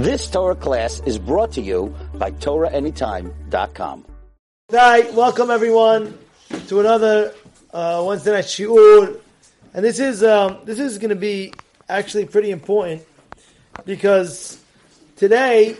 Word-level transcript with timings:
This 0.00 0.30
Torah 0.30 0.54
class 0.54 1.02
is 1.04 1.18
brought 1.18 1.52
to 1.52 1.60
you 1.60 1.94
by 2.14 2.30
TorahAnytime.com. 2.30 4.06
Hi, 4.70 5.10
welcome 5.10 5.50
everyone 5.50 6.18
to 6.68 6.80
another 6.80 7.34
uh, 7.74 8.02
Wednesday 8.08 8.32
night 8.32 8.46
shiur, 8.46 9.20
and 9.74 9.84
this 9.84 10.00
is 10.00 10.24
um, 10.24 10.60
this 10.64 10.80
is 10.80 10.96
going 10.96 11.10
to 11.10 11.16
be 11.16 11.52
actually 11.90 12.24
pretty 12.24 12.50
important 12.50 13.02
because 13.84 14.64
today 15.16 15.76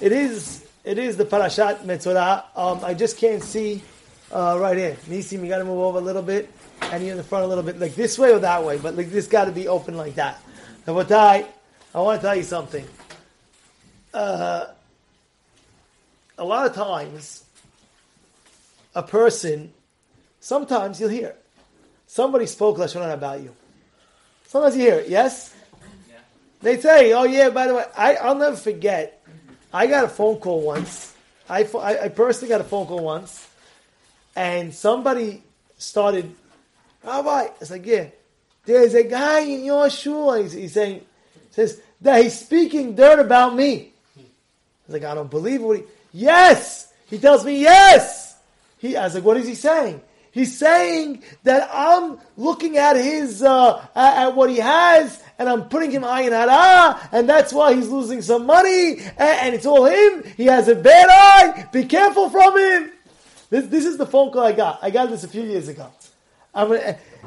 it 0.00 0.12
is 0.12 0.66
it 0.82 0.96
is 0.96 1.18
the 1.18 1.26
parashat 1.26 1.84
Metzora. 1.84 2.44
Um, 2.56 2.80
I 2.82 2.94
just 2.94 3.18
can't 3.18 3.42
see 3.42 3.82
uh, 4.32 4.56
right 4.58 4.78
here. 4.78 4.96
Nisi, 5.06 5.36
you 5.36 5.48
got 5.48 5.58
to 5.58 5.66
move 5.66 5.80
over 5.80 5.98
a 5.98 6.00
little 6.00 6.22
bit, 6.22 6.50
and 6.80 7.02
you're 7.02 7.12
in 7.12 7.18
the 7.18 7.22
front 7.22 7.44
a 7.44 7.46
little 7.46 7.62
bit, 7.62 7.78
like 7.78 7.94
this 7.94 8.18
way 8.18 8.32
or 8.32 8.38
that 8.38 8.64
way, 8.64 8.78
but 8.78 8.96
like 8.96 9.10
this 9.10 9.26
got 9.26 9.44
to 9.44 9.52
be 9.52 9.68
open 9.68 9.98
like 9.98 10.14
that. 10.14 10.42
Now, 10.86 10.94
what 10.94 11.12
I 11.12 11.44
I 11.94 12.00
want 12.00 12.22
to 12.22 12.26
tell 12.26 12.36
you 12.36 12.42
something. 12.42 12.88
Uh, 14.14 14.68
a 16.38 16.44
lot 16.44 16.66
of 16.66 16.74
times 16.74 17.42
a 18.94 19.02
person, 19.02 19.72
sometimes 20.38 21.00
you'll 21.00 21.10
hear 21.10 21.34
somebody 22.06 22.46
spoke 22.46 22.76
lashon 22.78 23.12
about 23.12 23.42
you. 23.42 23.52
Sometimes 24.46 24.76
you 24.76 24.82
hear 24.82 24.94
it. 25.00 25.08
Yes. 25.08 25.52
Yeah. 26.08 26.18
They 26.62 26.80
say, 26.80 27.12
"Oh 27.12 27.24
yeah." 27.24 27.50
By 27.50 27.66
the 27.66 27.74
way, 27.74 27.84
I, 27.98 28.14
I'll 28.14 28.36
never 28.36 28.54
forget. 28.56 29.20
I 29.72 29.88
got 29.88 30.04
a 30.04 30.08
phone 30.08 30.36
call 30.36 30.60
once. 30.60 31.12
I, 31.50 31.64
I, 31.64 32.04
I 32.04 32.08
personally 32.08 32.50
got 32.50 32.60
a 32.60 32.64
phone 32.64 32.86
call 32.86 33.02
once, 33.02 33.48
and 34.36 34.72
somebody 34.72 35.42
started, 35.76 36.32
Rabbi. 37.02 37.48
It's 37.60 37.72
like, 37.72 37.84
yeah, 37.84 38.06
there's 38.64 38.94
a 38.94 39.02
guy 39.02 39.40
in 39.40 39.64
your 39.64 39.90
shul. 39.90 40.34
He's, 40.34 40.52
he's 40.52 40.72
saying, 40.72 41.04
says 41.50 41.80
that 42.00 42.22
he's 42.22 42.38
speaking 42.38 42.94
dirt 42.94 43.18
about 43.18 43.56
me. 43.56 43.93
Was 44.86 44.94
like, 44.94 45.04
I 45.04 45.14
don't 45.14 45.30
believe 45.30 45.62
what 45.62 45.78
he. 45.78 45.84
Yes, 46.12 46.92
he 47.08 47.18
tells 47.18 47.44
me 47.44 47.60
yes. 47.60 48.36
He, 48.78 48.96
I 48.96 49.04
was 49.04 49.14
like, 49.14 49.24
what 49.24 49.36
is 49.36 49.46
he 49.46 49.54
saying? 49.54 50.00
He's 50.30 50.58
saying 50.58 51.22
that 51.44 51.70
I'm 51.72 52.18
looking 52.36 52.76
at 52.76 52.96
his, 52.96 53.42
uh, 53.42 53.86
at, 53.94 54.26
at, 54.26 54.34
what 54.34 54.50
he 54.50 54.56
has, 54.56 55.22
and 55.38 55.48
I'm 55.48 55.68
putting 55.68 55.92
him 55.92 56.02
ayin 56.02 56.32
hara, 56.32 57.08
and 57.12 57.28
that's 57.28 57.52
why 57.52 57.72
he's 57.74 57.88
losing 57.88 58.20
some 58.20 58.44
money, 58.44 58.98
and, 58.98 59.20
and, 59.20 59.54
it's 59.54 59.64
all 59.64 59.84
him. 59.84 60.24
He 60.36 60.46
has 60.46 60.66
a 60.66 60.74
bad 60.74 61.08
eye. 61.08 61.68
Be 61.72 61.84
careful 61.84 62.30
from 62.30 62.58
him. 62.58 62.90
This, 63.48 63.66
this 63.66 63.84
is 63.84 63.96
the 63.96 64.06
phone 64.06 64.32
call 64.32 64.42
I 64.42 64.52
got. 64.52 64.80
I 64.82 64.90
got 64.90 65.08
this 65.08 65.22
a 65.22 65.28
few 65.28 65.42
years 65.42 65.68
ago. 65.68 65.88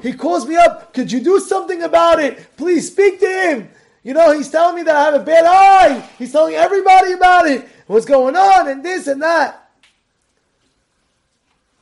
He 0.02 0.14
calls 0.14 0.46
me 0.46 0.58
up. 0.58 0.94
Could 0.94 1.10
you 1.10 1.22
do 1.22 1.40
something 1.40 1.84
about 1.84 2.20
it? 2.20 2.58
Please 2.58 2.92
speak 2.92 3.22
to 3.22 3.28
him. 3.28 3.70
You 4.08 4.14
know, 4.14 4.32
he's 4.32 4.50
telling 4.50 4.78
me 4.78 4.84
that 4.84 4.96
I 4.96 5.04
have 5.04 5.16
a 5.16 5.20
bad 5.20 5.44
eye. 5.46 6.00
He's 6.18 6.32
telling 6.32 6.56
everybody 6.56 7.12
about 7.12 7.46
it. 7.46 7.68
What's 7.88 8.06
going 8.06 8.38
on, 8.38 8.70
and 8.70 8.82
this 8.82 9.06
and 9.06 9.22
that. 9.22 9.70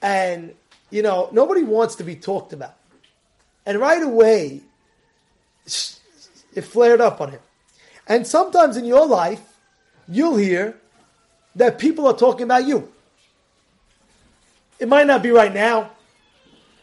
And, 0.01 0.55
you 0.89 1.03
know, 1.03 1.29
nobody 1.31 1.61
wants 1.61 1.97
to 1.97 2.03
be 2.03 2.15
talked 2.15 2.51
about. 2.51 2.73
And 3.63 3.79
right 3.79 4.01
away, 4.01 4.61
it 5.67 6.61
flared 6.61 6.99
up 6.99 7.21
on 7.21 7.29
him. 7.29 7.41
And 8.07 8.25
sometimes 8.25 8.75
in 8.75 8.85
your 8.85 9.05
life, 9.05 9.43
you'll 10.07 10.37
hear 10.37 10.75
that 11.55 11.77
people 11.77 12.07
are 12.07 12.17
talking 12.17 12.45
about 12.45 12.65
you. 12.65 12.91
It 14.79 14.87
might 14.87 15.05
not 15.05 15.21
be 15.21 15.29
right 15.29 15.53
now. 15.53 15.91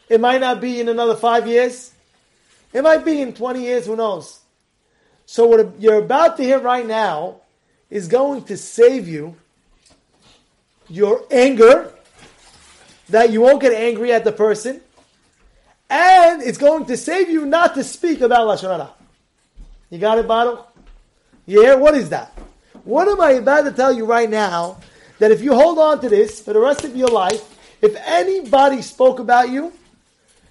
It 0.09 0.21
might 0.21 0.41
not 0.41 0.61
be 0.61 0.81
in 0.81 0.89
another 0.89 1.17
five 1.17 1.49
years. 1.49 1.93
It 2.73 2.83
might 2.83 3.05
be 3.05 3.21
in 3.21 3.33
20 3.33 3.61
years, 3.61 3.87
who 3.87 3.97
knows? 3.97 4.39
So, 5.27 5.47
what 5.47 5.81
you're 5.81 5.99
about 5.99 6.37
to 6.37 6.43
hear 6.43 6.59
right 6.59 6.87
now 6.87 7.37
is 7.91 8.09
going 8.09 8.45
to 8.45 8.57
save 8.57 9.09
you 9.09 9.37
your 10.89 11.25
anger 11.31 11.93
that 13.09 13.31
you 13.31 13.41
won't 13.41 13.61
get 13.61 13.73
angry 13.73 14.13
at 14.13 14.25
the 14.25 14.33
person, 14.33 14.81
and 15.89 16.43
it's 16.43 16.59
going 16.59 16.87
to 16.87 16.97
save 16.97 17.29
you 17.31 17.47
not 17.47 17.75
to 17.75 17.85
speak 17.85 18.21
about 18.21 18.47
lashon 18.47 18.71
hara. 18.71 18.91
You 19.91 19.99
got 19.99 20.19
it, 20.19 20.27
Baruch? 20.27 20.67
Yeah. 21.47 21.75
What 21.75 21.95
is 21.95 22.09
that? 22.11 22.33
What 22.85 23.09
am 23.09 23.21
I 23.21 23.33
about 23.33 23.63
to 23.63 23.73
tell 23.73 23.93
you 23.93 24.07
right 24.07 24.29
now? 24.29 24.79
That 25.19 25.31
if 25.31 25.41
you 25.43 25.55
hold 25.55 25.79
on 25.79 26.01
to 26.01 26.09
this 26.09 26.41
for 26.41 26.53
the 26.53 26.59
rest 26.59 26.85
of 26.85 26.97
your 26.97 27.09
life, 27.09 27.43
if 27.81 27.95
anybody 28.05 28.83
spoke 28.83 29.19
about 29.19 29.51
you, 29.51 29.73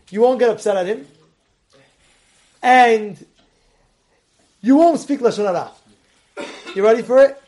you 0.10 0.22
won't 0.22 0.40
get 0.40 0.50
upset 0.50 0.78
at 0.78 0.86
him, 0.86 1.08
and 2.62 3.26
you 4.62 4.76
won't 4.76 5.00
speak 5.00 5.20
lashon 5.20 5.46
hara. 5.46 5.72
You 6.76 6.84
ready 6.84 7.02
for 7.02 7.24
it? 7.24 7.42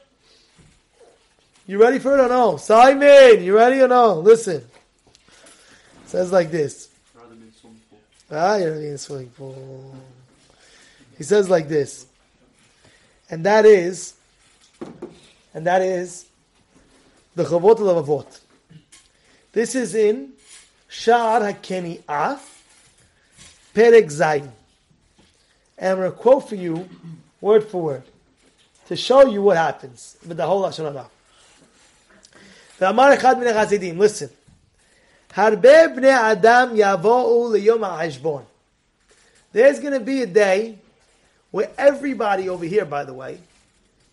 You 1.65 1.81
ready 1.81 1.99
for 1.99 2.17
it 2.17 2.21
or 2.21 2.27
no? 2.27 2.57
Simon, 2.57 3.41
you 3.43 3.55
ready 3.55 3.79
or 3.79 3.87
no? 3.87 4.19
Listen 4.19 4.57
It 4.57 6.09
says 6.09 6.31
like 6.31 6.51
this. 6.51 6.89
Ah, 8.29 8.55
you're 8.55 8.75
in 8.75 8.97
swimming 8.97 9.29
pool. 9.29 9.95
He 11.17 11.23
says 11.23 11.49
like 11.49 11.67
this, 11.67 12.07
and 13.29 13.45
that 13.45 13.65
is, 13.65 14.15
and 15.53 15.67
that 15.67 15.81
is 15.83 16.25
the 17.35 17.43
Chovot 17.43 17.77
HaLevavot. 17.77 18.39
This 19.51 19.75
is 19.75 19.93
in 19.93 20.33
Sha'ar 20.89 21.53
HaKeni'ah, 21.53 22.39
Perek 23.75 24.05
Zayin. 24.05 24.49
And 25.77 25.91
I'm 25.91 25.97
going 25.97 26.11
to 26.11 26.17
quote 26.17 26.49
for 26.49 26.55
you, 26.55 26.87
word 27.41 27.63
for 27.63 27.81
word, 27.81 28.03
to 28.87 28.95
show 28.95 29.27
you 29.27 29.41
what 29.41 29.57
happens 29.57 30.17
with 30.27 30.37
the 30.37 30.45
whole 30.45 30.61
Lashon 30.63 30.91
Hara. 30.91 31.09
Listen. 32.79 34.29
Harbe 35.29 35.95
bnei 35.95 36.11
adam 36.11 36.75
yavo'u 36.75 37.51
liyom 37.51 37.79
hacheshbon. 37.79 38.45
There's 39.51 39.79
going 39.79 39.93
to 39.93 39.99
be 39.99 40.21
a 40.21 40.27
day 40.27 40.77
where 41.51 41.69
everybody 41.77 42.49
over 42.49 42.65
here, 42.65 42.85
by 42.85 43.03
the 43.03 43.13
way, 43.13 43.39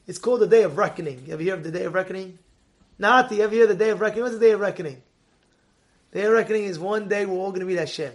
it's 0.07 0.19
called 0.19 0.41
the 0.41 0.47
day 0.47 0.63
of 0.63 0.77
reckoning. 0.77 1.23
You 1.27 1.35
ever 1.35 1.43
hear 1.43 1.55
of 1.55 1.65
the 1.65 1.71
day 1.71 1.85
of 1.85 1.95
reckoning? 1.95 2.39
Not 2.99 3.31
the 3.31 3.43
ever 3.43 3.55
hear 3.55 3.67
the 3.67 3.75
day 3.75 3.91
of 3.91 4.01
reckoning? 4.01 4.25
What's 4.25 4.35
the 4.35 4.41
day 4.41 4.53
of 4.53 4.61
reckoning? 4.61 5.01
The 6.11 6.21
day 6.21 6.27
of 6.27 6.33
reckoning 6.33 6.65
is 6.65 6.79
one 6.79 7.09
day 7.09 7.25
we're 7.27 7.37
all 7.37 7.51
going 7.51 7.61
to 7.61 7.67
meet 7.67 7.79
Hashem. 7.79 8.13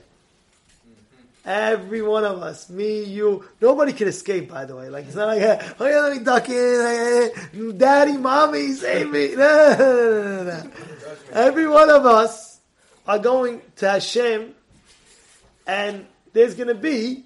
Every 1.45 2.01
one 2.01 2.23
of 2.23 2.41
us, 2.41 2.71
me, 2.71 3.03
you, 3.03 3.45
nobody 3.61 3.93
can 3.93 4.07
escape. 4.07 4.49
By 4.49 4.65
the 4.65 4.75
way, 4.75 4.89
like 4.89 5.05
it's 5.05 5.15
not 5.15 5.27
like, 5.27 5.41
oh 5.79 5.85
yeah, 5.85 5.99
let 5.99 6.17
me 6.17 6.23
duck 6.23 6.49
in, 6.49 7.77
daddy, 7.77 8.17
mommy, 8.17 8.71
save 8.73 9.09
me. 9.11 9.35
No, 9.35 9.75
no, 9.77 10.43
no, 10.43 10.71
Every 11.31 11.67
one 11.67 11.91
of 11.91 12.05
us 12.05 12.59
are 13.07 13.19
going 13.19 13.61
to 13.75 13.89
Hashem, 13.89 14.55
and 15.67 16.07
there's 16.33 16.55
going 16.55 16.69
to 16.69 16.73
be 16.75 17.25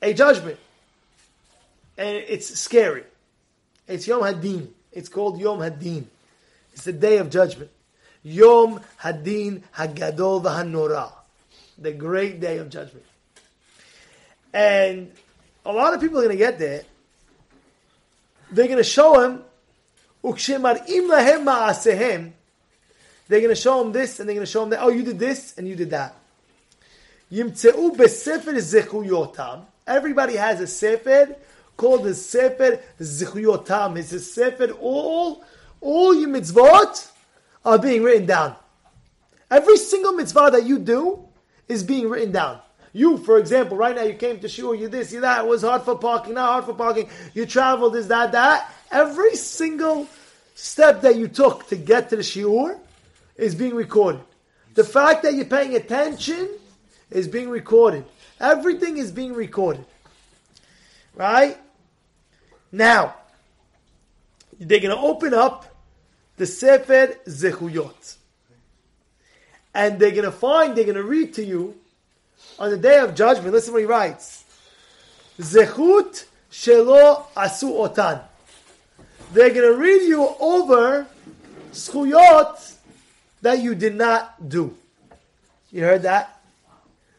a 0.00 0.14
judgment. 0.14 0.58
And 1.96 2.16
it's 2.28 2.60
scary. 2.60 3.02
It's 3.88 4.06
Yom 4.06 4.22
Hadin. 4.22 4.68
It's 4.92 5.08
called 5.08 5.40
Yom 5.40 5.58
Hadin. 5.58 6.04
It's 6.72 6.84
the 6.84 6.92
day 6.92 7.18
of 7.18 7.28
judgment. 7.28 7.70
Yom 8.22 8.80
Hadin 9.00 9.62
Hagadol 9.74 10.42
V'Hanora. 10.42 11.17
The 11.78 11.92
great 11.92 12.40
day 12.40 12.58
of 12.58 12.70
judgment. 12.70 13.04
And 14.52 15.12
a 15.64 15.72
lot 15.72 15.94
of 15.94 16.00
people 16.00 16.18
are 16.18 16.22
going 16.22 16.36
to 16.36 16.38
get 16.38 16.58
there. 16.58 16.82
They're 18.50 18.66
going 18.66 18.78
to 18.78 18.84
show 18.84 19.20
him, 19.20 19.44
they're 20.22 20.32
going 23.40 23.48
to 23.48 23.54
show 23.54 23.82
him 23.82 23.92
this, 23.92 24.18
and 24.18 24.28
they're 24.28 24.34
going 24.34 24.46
to 24.46 24.50
show 24.50 24.62
him 24.62 24.70
that. 24.70 24.82
Oh, 24.82 24.88
you 24.88 25.02
did 25.02 25.18
this, 25.18 25.56
and 25.58 25.68
you 25.68 25.76
did 25.76 25.90
that. 25.90 26.16
Everybody 29.86 30.36
has 30.36 30.60
a 30.60 30.66
sefer 30.66 31.36
called 31.76 32.04
the 32.04 32.14
sefer 32.14 32.80
zechuyotam. 32.98 33.98
It's 33.98 34.12
a 34.12 34.20
sefer. 34.20 34.70
All, 34.72 35.44
all 35.80 36.14
your 36.14 36.30
mitzvot 36.30 37.10
are 37.64 37.78
being 37.78 38.02
written 38.02 38.24
down. 38.26 38.56
Every 39.50 39.76
single 39.76 40.12
mitzvah 40.12 40.50
that 40.52 40.64
you 40.64 40.78
do 40.78 41.27
is 41.68 41.82
being 41.82 42.08
written 42.08 42.32
down. 42.32 42.60
You, 42.92 43.18
for 43.18 43.38
example, 43.38 43.76
right 43.76 43.94
now 43.94 44.02
you 44.02 44.14
came 44.14 44.40
to 44.40 44.48
shul, 44.48 44.74
you 44.74 44.88
this, 44.88 45.12
you 45.12 45.20
that, 45.20 45.44
it 45.44 45.48
was 45.48 45.62
hard 45.62 45.82
for 45.82 45.96
parking, 45.96 46.34
not 46.34 46.50
hard 46.50 46.64
for 46.64 46.74
parking, 46.74 47.08
you 47.34 47.46
traveled, 47.46 47.92
this, 47.92 48.06
that, 48.06 48.32
that. 48.32 48.72
Every 48.90 49.36
single 49.36 50.08
step 50.54 51.02
that 51.02 51.16
you 51.16 51.28
took 51.28 51.68
to 51.68 51.76
get 51.76 52.10
to 52.10 52.16
the 52.16 52.22
shiur 52.22 52.78
is 53.36 53.54
being 53.54 53.74
recorded. 53.74 54.22
The 54.74 54.84
fact 54.84 55.22
that 55.24 55.34
you're 55.34 55.44
paying 55.44 55.74
attention 55.74 56.48
is 57.10 57.28
being 57.28 57.50
recorded. 57.50 58.04
Everything 58.40 58.96
is 58.96 59.12
being 59.12 59.34
recorded. 59.34 59.84
Right? 61.14 61.58
Now, 62.72 63.14
they're 64.58 64.80
going 64.80 64.96
to 64.96 65.02
open 65.02 65.34
up 65.34 65.74
the 66.36 66.46
Sefer 66.46 67.14
Zechuyot. 67.26 68.17
And 69.78 70.00
they're 70.00 70.10
going 70.10 70.24
to 70.24 70.32
find, 70.32 70.76
they're 70.76 70.82
going 70.82 70.96
to 70.96 71.04
read 71.04 71.34
to 71.34 71.44
you 71.44 71.76
on 72.58 72.70
the 72.70 72.76
day 72.76 72.98
of 72.98 73.14
judgment. 73.14 73.52
Listen 73.52 73.72
what 73.72 73.78
he 73.78 73.86
writes. 73.86 74.42
Zechut 75.38 76.24
shelo 76.50 77.26
asu 77.36 77.70
otan. 77.78 78.20
they're 79.32 79.50
going 79.50 79.72
to 79.72 79.78
read 79.78 80.02
you 80.02 80.34
over 80.40 81.06
zchuyot 81.70 82.74
that 83.42 83.62
you 83.62 83.76
did 83.76 83.94
not 83.94 84.48
do. 84.48 84.76
You 85.70 85.84
heard 85.84 86.02
that? 86.02 86.40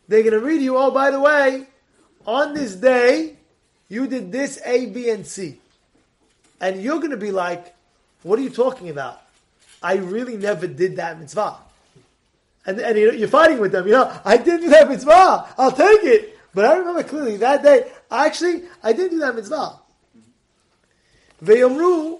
They're 0.09 0.23
going 0.23 0.33
to 0.33 0.45
read 0.45 0.61
you, 0.61 0.75
oh, 0.75 0.91
by 0.91 1.11
the 1.11 1.19
way, 1.21 1.65
on 2.27 2.53
this 2.53 2.75
day, 2.75 3.37
you 3.87 4.05
did 4.05 4.33
this 4.33 4.59
A, 4.65 4.87
B, 4.87 5.09
and 5.09 5.25
C. 5.25 5.59
And 6.59 6.81
you're 6.81 6.97
going 6.97 7.11
to 7.11 7.17
be 7.17 7.31
like, 7.31 7.73
what 8.23 8.37
are 8.37 8.41
you 8.41 8.49
talking 8.49 8.89
about? 8.89 9.21
I 9.81 9.95
really 9.95 10.35
never 10.35 10.67
did 10.67 10.97
that 10.97 11.17
mitzvah. 11.17 11.68
And, 12.69 12.79
and 12.79 13.19
you're 13.19 13.27
fighting 13.27 13.59
with 13.59 13.71
them, 13.71 13.87
you 13.87 13.93
know, 13.93 14.15
I 14.23 14.37
didn't 14.37 14.61
do 14.61 14.69
that 14.69 14.87
mitzvah, 14.87 15.55
I'll 15.57 15.71
take 15.71 16.03
it. 16.03 16.37
But 16.53 16.65
I 16.65 16.77
remember 16.77 17.01
clearly 17.01 17.37
that 17.37 17.63
day, 17.63 17.91
actually, 18.11 18.61
I 18.83 18.93
didn't 18.93 19.09
do 19.09 19.19
that 19.21 19.33
mitzvah. 19.33 19.79
Ve'yomru, 21.43 22.19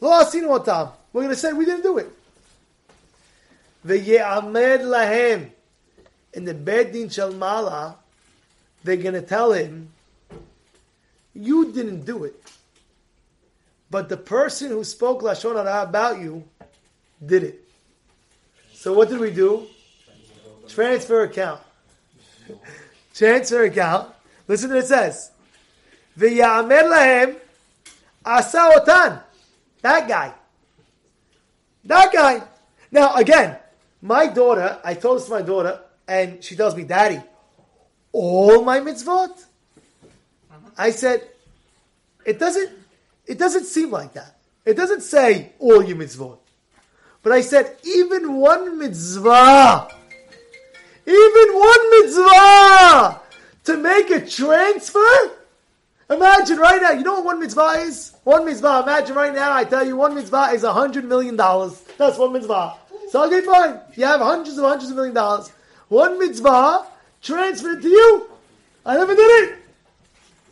lo 0.00 0.10
asinu 0.24 0.58
otam. 0.58 0.92
We're 1.12 1.20
going 1.20 1.34
to 1.34 1.36
say 1.36 1.52
we 1.52 1.66
didn't 1.66 1.82
do 1.82 1.98
it. 1.98 2.10
Ve'ye'amed 3.86 4.80
lahem. 4.80 5.50
In 6.32 6.46
the 6.46 6.54
Beit 6.54 6.94
Din 6.94 7.10
Shel 7.10 7.34
Ma'ala, 7.34 7.96
they're 8.84 8.96
going 8.96 9.12
to 9.12 9.20
tell 9.20 9.52
him, 9.52 9.90
you 11.34 11.72
didn't 11.72 12.06
do 12.06 12.24
it. 12.24 12.42
But 13.90 14.08
the 14.08 14.16
person 14.16 14.70
who 14.70 14.82
spoke 14.82 15.20
Lashon 15.20 15.56
Hara 15.56 15.82
about 15.82 16.20
you 16.20 16.44
did 17.26 17.42
it. 17.42 17.69
So 18.80 18.94
what 18.94 19.10
did 19.10 19.20
we 19.20 19.30
do? 19.30 19.66
Transfer 20.66 21.24
account. 21.24 21.60
Transfer 23.14 23.64
account. 23.64 24.10
Listen 24.48 24.70
to 24.70 24.76
what 24.76 24.84
it 24.84 24.86
says. 24.86 25.32
V'yamer 26.18 26.84
lahem 26.88 27.36
asa 28.24 28.72
otan. 28.74 29.22
That 29.82 30.08
guy. 30.08 30.32
That 31.84 32.10
guy. 32.10 32.42
Now 32.90 33.16
again, 33.16 33.58
my 34.00 34.28
daughter, 34.28 34.78
I 34.82 34.94
told 34.94 35.18
this 35.18 35.26
to 35.26 35.32
my 35.32 35.42
daughter, 35.42 35.78
and 36.08 36.42
she 36.42 36.56
tells 36.56 36.74
me, 36.74 36.84
Daddy, 36.84 37.20
all 38.12 38.64
my 38.64 38.80
mitzvot? 38.80 39.44
I 40.78 40.92
said, 40.92 41.28
it 42.24 42.38
doesn't, 42.38 42.70
it 43.26 43.38
doesn't 43.38 43.64
seem 43.64 43.90
like 43.90 44.14
that. 44.14 44.38
It 44.64 44.78
doesn't 44.78 45.02
say 45.02 45.52
all 45.58 45.84
your 45.84 45.98
mitzvot. 45.98 46.39
But 47.22 47.32
I 47.32 47.40
said, 47.42 47.76
even 47.84 48.36
one 48.36 48.78
mitzvah, 48.78 49.88
even 51.06 51.58
one 51.58 51.90
mitzvah 51.90 53.20
to 53.64 53.76
make 53.76 54.10
a 54.10 54.26
transfer. 54.26 55.36
Imagine 56.08 56.58
right 56.58 56.80
now, 56.80 56.90
you 56.92 57.04
know 57.04 57.14
what 57.14 57.24
one 57.24 57.40
mitzvah 57.40 57.84
is? 57.86 58.14
One 58.24 58.44
mitzvah, 58.44 58.82
imagine 58.82 59.14
right 59.14 59.34
now, 59.34 59.52
I 59.52 59.64
tell 59.64 59.86
you, 59.86 59.96
one 59.96 60.14
mitzvah 60.14 60.50
is 60.54 60.64
a 60.64 60.72
hundred 60.72 61.04
million 61.04 61.36
dollars. 61.36 61.80
That's 61.98 62.18
one 62.18 62.32
mitzvah. 62.32 62.74
So 63.10 63.26
okay, 63.26 63.44
fine. 63.44 63.80
You 63.94 64.06
have 64.06 64.20
hundreds 64.20 64.56
of 64.56 64.64
hundreds 64.64 64.90
of 64.90 64.96
million 64.96 65.14
dollars. 65.14 65.52
One 65.88 66.18
mitzvah 66.18 66.86
transferred 67.22 67.82
to 67.82 67.88
you. 67.88 68.30
I 68.86 68.96
never 68.96 69.14
did 69.14 69.50
it. 69.50 69.58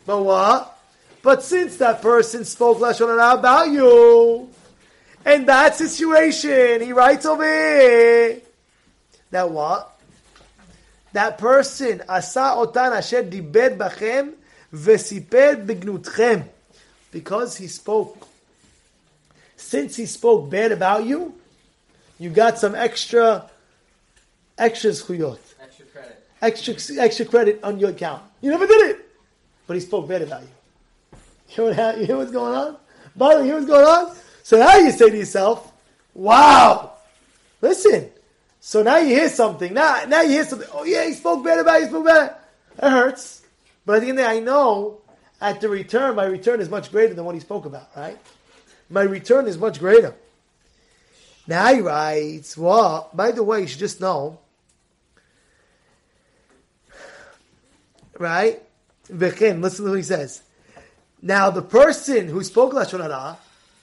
But 0.05 0.23
what? 0.23 0.79
But 1.21 1.43
since 1.43 1.77
that 1.77 2.01
person 2.01 2.45
spoke 2.45 2.79
Lashon 2.79 3.07
Hara 3.07 3.39
about 3.39 3.69
you, 3.69 4.49
and 5.29 5.47
that 5.47 5.75
situation, 5.75 6.81
he 6.81 6.91
writes 6.91 7.25
over 7.25 7.43
here, 7.43 8.41
that 9.29 9.51
what? 9.51 9.95
That 11.13 11.37
person, 11.37 12.01
asa 12.09 12.55
otan 12.57 12.97
asher 12.97 13.23
dibed 13.23 13.77
bachem 13.77 14.33
vesiper 14.73 15.65
bignutchem. 15.65 16.47
Because 17.11 17.57
he 17.57 17.67
spoke. 17.67 18.27
Since 19.55 19.97
he 19.97 20.05
spoke 20.07 20.49
bad 20.49 20.71
about 20.71 21.05
you, 21.05 21.35
you 22.17 22.29
got 22.29 22.57
some 22.57 22.73
extra, 22.73 23.49
extra 24.57 24.91
zchuyot. 24.91 25.37
Extra 25.61 25.85
credit. 25.85 26.27
Extra, 26.41 26.73
extra 27.03 27.25
credit 27.25 27.59
on 27.63 27.79
your 27.79 27.89
account. 27.89 28.23
You 28.41 28.49
never 28.51 28.65
did 28.65 28.91
it. 28.91 29.09
But 29.67 29.75
he 29.75 29.81
spoke 29.81 30.07
bad 30.07 30.23
about 30.23 30.41
you. 30.41 30.47
You 31.55 31.71
know, 31.71 31.83
what, 31.85 31.97
you 31.99 32.07
know 32.07 32.17
what's 32.17 32.31
going 32.31 32.55
on? 32.55 32.77
By 33.15 33.35
the 33.35 33.41
way, 33.41 33.47
you 33.47 33.51
know 33.51 33.57
what's 33.57 33.67
going 33.69 33.85
on? 33.85 34.15
So 34.43 34.57
now 34.57 34.75
you 34.77 34.91
say 34.91 35.09
to 35.09 35.17
yourself, 35.17 35.71
wow, 36.13 36.93
listen. 37.61 38.09
So 38.59 38.83
now 38.83 38.97
you 38.97 39.15
hear 39.15 39.29
something. 39.29 39.73
Now, 39.73 40.03
now 40.07 40.21
you 40.21 40.31
hear 40.31 40.45
something. 40.45 40.67
Oh 40.73 40.83
yeah, 40.83 41.05
he 41.05 41.13
spoke 41.13 41.43
bad 41.43 41.59
about 41.59 41.75
you, 41.75 41.85
he 41.85 41.89
spoke 41.89 42.05
bad. 42.05 42.35
It 42.77 42.89
hurts. 42.89 43.43
But 43.85 43.97
at 43.97 44.01
the 44.01 44.09
end 44.09 44.19
of 44.19 44.25
the 44.25 44.31
day, 44.31 44.37
I 44.37 44.39
know 44.39 45.01
at 45.41 45.61
the 45.61 45.69
return, 45.69 46.15
my 46.15 46.25
return 46.25 46.59
is 46.59 46.69
much 46.69 46.91
greater 46.91 47.13
than 47.13 47.25
what 47.25 47.35
he 47.35 47.41
spoke 47.41 47.65
about, 47.65 47.89
right? 47.95 48.17
My 48.89 49.01
return 49.01 49.47
is 49.47 49.57
much 49.57 49.79
greater. 49.79 50.15
Now 51.47 51.73
he 51.73 51.81
writes, 51.81 52.57
well, 52.57 53.09
by 53.13 53.31
the 53.31 53.43
way, 53.43 53.61
you 53.61 53.67
should 53.67 53.79
just 53.79 54.01
know, 54.01 54.39
right? 58.17 58.61
Listen 59.09 59.61
to 59.61 59.89
what 59.89 59.95
he 59.95 60.03
says. 60.03 60.43
Now 61.21 61.49
the 61.49 61.61
person 61.61 62.27
who 62.27 62.43
spoke 62.43 62.73
Lashon 62.73 63.01
Hara, 63.01 63.37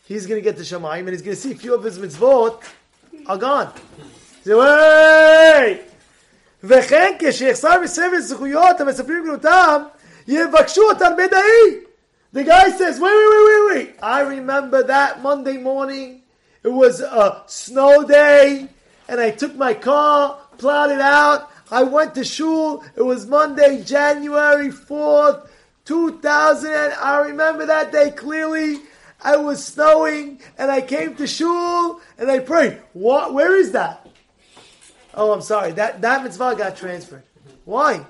he's 0.07 0.27
going 0.27 0.43
to 0.43 0.45
get 0.45 0.57
to 0.57 0.63
Shamayim 0.63 1.01
and 1.01 1.11
he's 1.11 1.23
going 1.23 1.37
to 1.37 1.41
see 1.41 1.53
a 1.53 1.57
few 1.57 1.75
of 1.75 1.83
his 1.85 1.99
mitzvot 1.99 2.63
are 3.27 3.39
gone. 3.39 3.73
וכן 6.65 7.17
כשיחסר 7.19 7.69
המספרים 8.81 9.25
גנותם, 9.25 9.83
יבקשו 10.29 10.83
The 12.33 12.45
guy 12.45 12.71
says, 12.71 13.01
wait, 13.01 13.15
wait, 13.15 13.29
wait, 13.31 13.45
wait, 13.47 13.75
wait. 13.75 13.97
I 14.03 14.21
remember 14.21 14.83
that 14.83 15.23
Monday 15.23 15.57
morning. 15.57 16.23
It 16.63 16.69
was 16.69 17.01
a 17.01 17.43
snow 17.47 18.05
day, 18.05 18.69
and 19.09 19.21
I 19.21 19.31
took 19.31 19.55
my 19.55 19.73
car, 19.73 20.39
plowed 20.59 20.91
it 20.91 21.01
out. 21.01 21.51
I 21.71 21.85
went 21.85 22.15
to 22.17 22.25
shul. 22.25 22.85
It 22.95 23.03
was 23.03 23.27
Monday, 23.27 23.83
January 23.83 24.69
4th, 24.69 25.49
2000. 25.87 26.71
I 26.71 27.23
remember 27.23 27.65
that 27.67 27.91
day 27.91 28.11
clearly. 28.11 28.81
I 29.23 29.37
was 29.37 29.65
snowing, 29.65 30.41
and 30.59 30.71
I 30.71 30.81
came 30.81 31.15
to 31.17 31.27
shul, 31.27 32.01
and 32.19 32.31
I 32.31 32.39
prayed. 32.41 32.81
What? 32.93 33.35
Where 33.35 33.57
is 33.57 33.73
that? 33.73 34.07
Oh, 35.15 35.33
I'm 35.33 35.41
sorry. 35.41 35.73
That 35.73 36.01
that 36.03 36.23
mitzvah 36.23 36.55
got 36.57 36.77
transferred. 36.77 37.23
Why? 37.65 38.05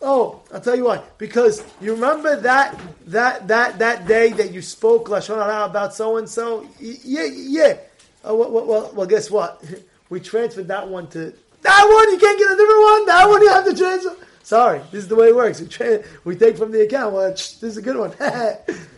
Oh, 0.00 0.42
I'll 0.52 0.60
tell 0.60 0.76
you 0.76 0.84
why. 0.84 1.02
Because 1.16 1.64
you 1.80 1.94
remember 1.94 2.36
that 2.40 2.78
that 3.06 3.48
that 3.48 3.78
that 3.78 4.06
day 4.06 4.30
that 4.32 4.52
you 4.52 4.60
spoke 4.60 5.08
lashon 5.08 5.36
hara 5.36 5.64
about 5.64 5.94
so 5.94 6.16
and 6.16 6.28
so. 6.28 6.68
Yeah, 6.80 7.24
yeah. 7.24 7.78
Oh, 8.24 8.36
well, 8.36 8.66
well, 8.66 8.92
well, 8.94 9.06
guess 9.06 9.30
what? 9.30 9.64
We 10.10 10.20
transferred 10.20 10.68
that 10.68 10.86
one 10.88 11.06
to 11.12 11.32
that 11.62 11.84
one. 11.90 12.12
You 12.12 12.18
can't 12.18 12.38
get 12.38 12.50
a 12.50 12.54
different 12.54 12.82
one. 12.82 13.06
That 13.06 13.28
one 13.30 13.40
you 13.40 13.48
have 13.48 13.64
to 13.64 13.74
transfer. 13.74 14.14
Sorry, 14.42 14.82
this 14.90 15.04
is 15.04 15.08
the 15.08 15.16
way 15.16 15.28
it 15.28 15.34
works. 15.34 15.58
We, 15.58 15.68
tra- 15.68 16.02
we 16.24 16.36
take 16.36 16.58
from 16.58 16.70
the 16.70 16.82
account. 16.82 17.14
Well, 17.14 17.30
this 17.30 17.62
is 17.62 17.78
a 17.78 17.80
good 17.80 17.96
one. 17.96 18.12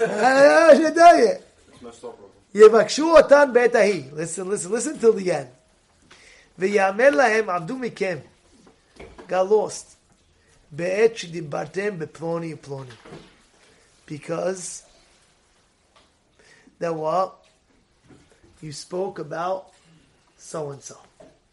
I 0.00 0.74
should 0.76 0.94
tell 0.94 1.18
you. 1.18 1.34
יבקשו 2.54 3.16
אותן 3.16 3.50
בעת 3.52 3.74
ההיא. 3.74 4.10
Listen, 4.12 4.48
listen, 4.48 4.70
listen 4.70 4.98
till 5.00 5.12
the 5.12 5.30
end. 5.30 5.48
ויאמר 6.58 7.10
להם, 7.10 7.50
עמדו 7.50 7.76
מכם, 7.76 8.18
got 9.28 9.48
lost, 9.50 9.94
בעת 10.70 11.16
שדיברתם 11.16 11.98
בפלוני 11.98 12.54
ופלוני. 12.54 12.90
Because, 14.06 14.82
that 16.80 16.94
what? 16.94 17.32
You 18.62 18.72
spoke 18.72 19.18
about 19.18 19.72
so-and-so. 20.38 20.96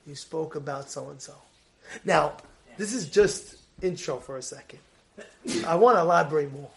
You 0.07 0.15
spoke 0.15 0.55
about 0.55 0.89
so-and-so. 0.89 1.34
Now, 2.03 2.34
this 2.77 2.93
is 2.93 3.07
just 3.10 3.55
intro 3.81 4.17
for 4.17 4.38
a 4.38 4.41
second. 4.41 4.79
I 5.67 5.75
want 5.75 5.98
to 5.98 6.01
elaborate 6.01 6.51
more. 6.51 6.69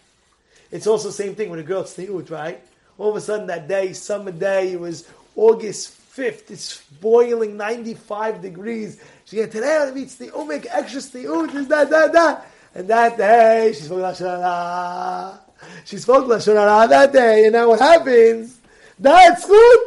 It's 0.70 0.86
also 0.86 1.08
the 1.08 1.14
same 1.14 1.34
thing 1.34 1.50
with 1.50 1.60
a 1.60 1.64
girl 1.64 1.84
tzniut, 1.84 2.30
right? 2.30 2.62
All 2.98 3.10
of 3.10 3.16
a 3.16 3.20
sudden 3.20 3.46
that 3.48 3.68
day, 3.68 3.92
summer 3.92 4.32
day, 4.32 4.72
it 4.72 4.80
was 4.80 5.08
August 5.36 5.98
5th, 6.16 6.50
it's 6.50 6.82
boiling 7.00 7.56
95 7.56 8.40
degrees. 8.40 9.00
She 9.24 9.36
said, 9.36 9.50
today 9.50 9.76
I'm 9.76 9.94
going 9.94 10.06
to 10.08 10.18
be 10.18 10.26
tzniut, 10.26 10.48
make 10.48 10.66
extra 10.70 11.00
that, 11.00 11.90
that, 11.90 12.12
that. 12.12 12.46
And 12.74 12.88
that 12.88 13.16
day, 13.16 13.72
she 13.74 13.82
spoke 13.82 14.00
Lashon. 14.00 15.38
She 15.84 15.98
spoke 15.98 16.26
Lashon 16.26 16.56
Hara 16.56 16.88
that 16.88 17.12
day, 17.12 17.44
and 17.44 17.52
now 17.52 17.68
what 17.68 17.80
happens? 17.80 18.58
That's 18.98 19.46
good. 19.46 19.80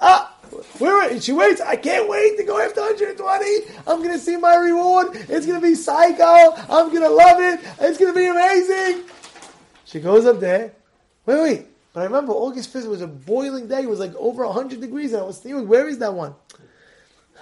Ah, 0.00 0.34
where 0.78 1.20
she 1.20 1.32
waits. 1.32 1.60
I 1.60 1.76
can't 1.76 2.08
wait 2.08 2.36
to 2.38 2.44
go 2.44 2.58
after 2.58 2.80
120. 2.80 3.80
I'm 3.86 3.98
going 3.98 4.12
to 4.12 4.18
see 4.18 4.36
my 4.36 4.56
reward. 4.56 5.08
It's 5.12 5.46
going 5.46 5.60
to 5.60 5.66
be 5.66 5.74
psycho. 5.74 6.54
I'm 6.68 6.88
going 6.88 7.02
to 7.02 7.10
love 7.10 7.40
it. 7.40 7.60
It's 7.80 7.98
going 7.98 8.12
to 8.12 8.18
be 8.18 8.26
amazing. 8.26 9.04
She 9.90 9.98
goes 9.98 10.24
up 10.24 10.38
there. 10.38 10.72
Wait, 11.26 11.42
wait. 11.42 11.66
But 11.92 12.00
I 12.00 12.04
remember 12.04 12.32
August 12.32 12.72
5th 12.72 12.88
was 12.88 13.00
a 13.00 13.08
boiling 13.08 13.66
day. 13.66 13.82
It 13.82 13.88
was 13.88 13.98
like 13.98 14.14
over 14.14 14.46
100 14.46 14.80
degrees. 14.80 15.12
And 15.12 15.22
I 15.22 15.24
was 15.24 15.38
thinking, 15.38 15.66
where 15.66 15.88
is 15.88 15.98
that 15.98 16.14
one? 16.14 16.34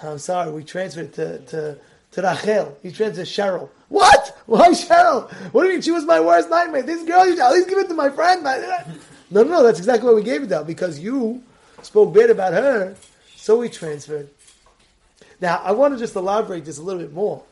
I'm 0.01 0.17
sorry. 0.17 0.51
We 0.51 0.63
transferred 0.63 1.13
to, 1.13 1.39
to, 1.39 1.77
to 2.13 2.21
Rachel. 2.21 2.75
He 2.81 2.91
transferred 2.91 3.27
Cheryl. 3.27 3.69
What? 3.89 4.35
Why 4.47 4.69
Cheryl? 4.69 5.31
What 5.51 5.61
do 5.61 5.67
you 5.67 5.75
mean? 5.75 5.81
She 5.83 5.91
was 5.91 6.05
my 6.05 6.19
worst 6.19 6.49
nightmare. 6.49 6.81
This 6.81 7.03
girl, 7.03 7.23
you 7.27 7.33
should 7.33 7.41
at 7.41 7.51
least 7.51 7.69
give 7.69 7.77
it 7.77 7.87
to 7.89 7.93
my 7.93 8.09
friend. 8.09 8.43
No, 8.43 9.43
no, 9.43 9.43
no, 9.43 9.63
that's 9.63 9.77
exactly 9.77 10.09
why 10.09 10.15
we 10.15 10.23
gave 10.23 10.41
it 10.41 10.49
down, 10.49 10.65
because 10.65 10.97
you 10.99 11.43
spoke 11.83 12.15
bad 12.15 12.31
about 12.31 12.53
her, 12.53 12.95
so 13.35 13.59
we 13.59 13.69
transferred. 13.69 14.27
Now, 15.39 15.61
I 15.63 15.71
want 15.73 15.93
to 15.93 15.99
just 15.99 16.15
elaborate 16.15 16.65
this 16.65 16.79
a 16.79 16.81
little 16.81 17.01
bit 17.01 17.13
more, 17.13 17.43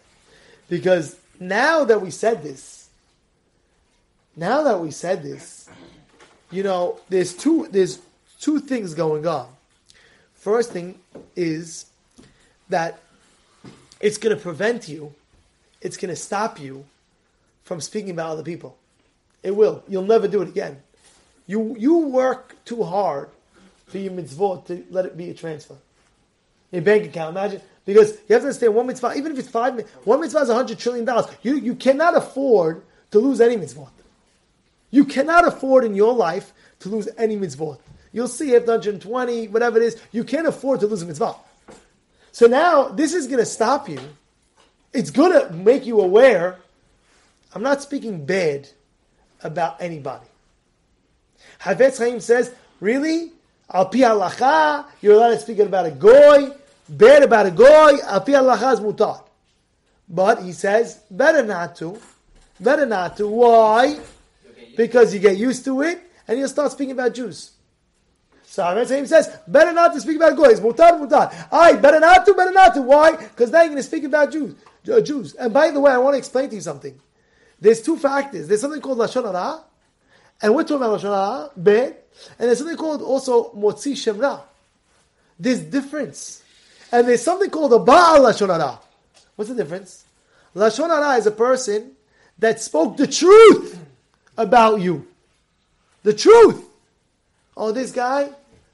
because 0.70 1.16
now 1.40 1.84
that 1.84 2.02
we 2.02 2.10
said 2.10 2.42
this, 2.42 2.77
now 4.38 4.62
that 4.64 4.80
we 4.80 4.92
said 4.92 5.24
this, 5.24 5.68
you 6.52 6.64
know, 6.64 7.00
there's 7.10 7.34
two, 7.34 7.68
there's 7.72 8.00
two 8.40 8.60
things 8.60 8.94
going 8.94 9.26
on. 9.26 9.50
First 10.36 10.72
thing 10.72 11.00
is 11.36 11.88
that 12.70 13.00
it's 14.00 14.18
going 14.18 14.36
to 14.36 14.42
prevent 14.42 14.88
you, 14.88 15.14
it's 15.82 15.98
going 15.98 16.10
to 16.10 16.16
stop 16.16 16.60
you 16.60 16.86
from 17.64 17.82
speaking 17.82 18.12
about 18.12 18.30
other 18.30 18.44
people. 18.44 18.78
It 19.44 19.56
will. 19.56 19.84
You'll 19.88 20.04
never 20.04 20.28
do 20.28 20.42
it 20.42 20.50
again. 20.50 20.82
You 21.48 21.76
you 21.78 21.98
work 21.98 22.56
too 22.66 22.84
hard 22.84 23.30
for 23.88 23.98
your 23.98 24.12
mitzvot 24.12 24.66
to 24.68 24.86
let 24.90 25.06
it 25.06 25.18
be 25.18 25.30
a 25.30 25.34
transfer. 25.34 25.76
Your 26.72 26.82
bank 26.82 27.06
account, 27.06 27.36
imagine. 27.36 27.62
Because 27.86 28.12
you 28.28 28.34
have 28.34 28.42
to 28.42 28.48
understand 28.48 28.76
one 28.76 28.88
mitzvah, 28.88 29.14
even 29.16 29.32
if 29.32 29.40
it's 29.40 29.48
five, 29.48 29.80
one 30.04 30.20
mitzvah 30.20 30.40
is 30.40 30.50
a 30.50 30.56
hundred 30.56 30.78
trillion 30.78 31.06
dollars. 31.06 31.28
You, 31.42 31.56
you 31.56 31.76
cannot 31.76 32.18
afford 32.18 32.84
to 33.12 33.20
lose 33.20 33.40
any 33.40 33.56
mitzvot. 33.56 33.90
You 34.90 35.06
cannot 35.06 35.48
afford 35.48 35.84
in 35.84 35.96
your 35.96 36.14
life 36.14 36.54
to 36.80 36.90
lose 36.90 37.10
any 37.18 37.36
mitzvot. 37.38 37.80
You'll 38.12 38.28
see 38.28 38.56
after 38.56 38.72
120, 38.72 39.50
whatever 39.50 39.78
it 39.78 39.84
is, 39.84 40.02
you 40.12 40.24
can't 40.24 40.48
afford 40.48 40.80
to 40.80 40.88
lose 40.88 41.02
a 41.02 41.06
mitzvah. 41.06 41.36
So 42.32 42.48
now 42.48 42.90
this 42.90 43.14
is 43.14 43.28
going 43.28 43.40
to 43.40 43.46
stop 43.46 43.90
you. 43.90 44.00
It's 44.94 45.12
going 45.12 45.34
to 45.34 45.54
make 45.54 45.86
you 45.86 46.02
aware. 46.02 46.60
I'm 47.54 47.64
not 47.64 47.82
speaking 47.82 48.26
bad 48.26 48.70
about 49.44 49.82
anybody. 49.82 50.26
Chafetz 51.62 51.98
Chaim 51.98 52.20
says, 52.20 52.54
really? 52.80 53.32
Al 53.72 53.88
pi 53.88 54.00
halacha, 54.00 54.86
you're 55.02 55.16
allowed 55.16 55.32
to 55.32 55.40
speak 55.40 55.60
about 55.60 55.86
a 55.86 55.92
goy, 55.92 56.52
bad 56.88 57.24
about 57.24 57.48
a 57.48 57.52
goy, 57.52 57.98
al 58.04 58.22
pi 58.22 58.32
halacha 58.32 58.74
is 58.74 58.80
mutar. 58.80 59.24
But 60.08 60.42
he 60.42 60.54
says, 60.54 61.02
better 61.12 61.44
not 61.44 61.76
to. 61.78 62.00
Better 62.60 62.86
not 62.86 63.18
to. 63.18 63.28
Why? 63.28 64.00
Because 64.78 65.14
you 65.14 65.20
get 65.20 65.36
used 65.36 65.66
to 65.66 65.82
it, 65.82 66.00
and 66.28 66.38
you'll 66.38 66.48
start 66.48 66.72
speaking 66.72 66.92
about 66.92 67.14
Jews. 67.14 67.52
So 68.44 68.64
Chafetz 68.64 68.90
Chaim 68.90 69.06
says, 69.06 69.38
better 69.48 69.74
not 69.74 69.94
to 69.94 70.00
speak 70.00 70.16
about 70.16 70.38
goys. 70.38 70.62
Mutar, 70.62 70.98
mutar. 71.00 71.34
I 71.52 71.74
better 71.74 72.00
not 72.00 72.26
to, 72.26 72.34
better 72.34 72.52
not 72.52 72.74
to. 72.76 72.82
Why? 72.82 73.16
Because 73.16 73.52
now 73.52 73.60
you're 73.60 73.70
going 73.70 73.78
to 73.78 73.84
speak 73.84 74.06
about 74.06 74.32
Jews. 74.32 74.56
Uh, 74.90 75.02
Jews. 75.02 75.36
And 75.36 75.54
by 75.54 75.72
the 75.72 75.80
way, 75.82 75.92
I 75.92 75.98
want 75.98 76.14
to 76.14 76.18
explain 76.18 76.48
to 76.50 76.56
you 76.56 76.62
something. 76.62 76.98
There's 77.60 77.82
two 77.82 77.98
factors. 77.98 78.48
There's 78.48 78.62
something 78.62 78.80
called 78.80 79.00
Lashon 79.00 79.26
Hara, 79.26 79.64
and 80.42 80.56
we're 80.56 80.64
talking 80.64 80.78
about 80.78 81.00
Lashon 81.00 81.14
Hara, 81.14 81.52
bad, 81.58 81.98
and 82.40 82.48
there's 82.48 82.60
something 82.60 82.78
called 82.78 83.02
also 83.02 83.52
Motzi 83.52 83.94
Shemra. 83.94 84.42
There's 85.40 85.60
difference. 85.60 86.44
And 86.92 87.08
there's 87.08 87.22
something 87.22 87.50
called 87.50 87.74
a 87.74 87.80
Baal 87.80 88.20
Lashon 88.20 88.50
Hara. 88.50 88.80
What's 89.36 89.50
the 89.50 89.56
difference? 89.56 90.06
Lashon 90.56 90.88
Hara 90.88 91.18
is 91.18 91.26
a 91.26 91.32
person 91.32 91.94
that 92.38 92.62
spoke 92.62 92.96
the 92.96 93.08
truth 93.08 93.78
about 94.38 94.82
you. 94.82 95.08
The 96.04 96.14
truth. 96.14 96.64
Oh, 97.56 97.72
this 97.72 97.92
guy, 97.92 98.30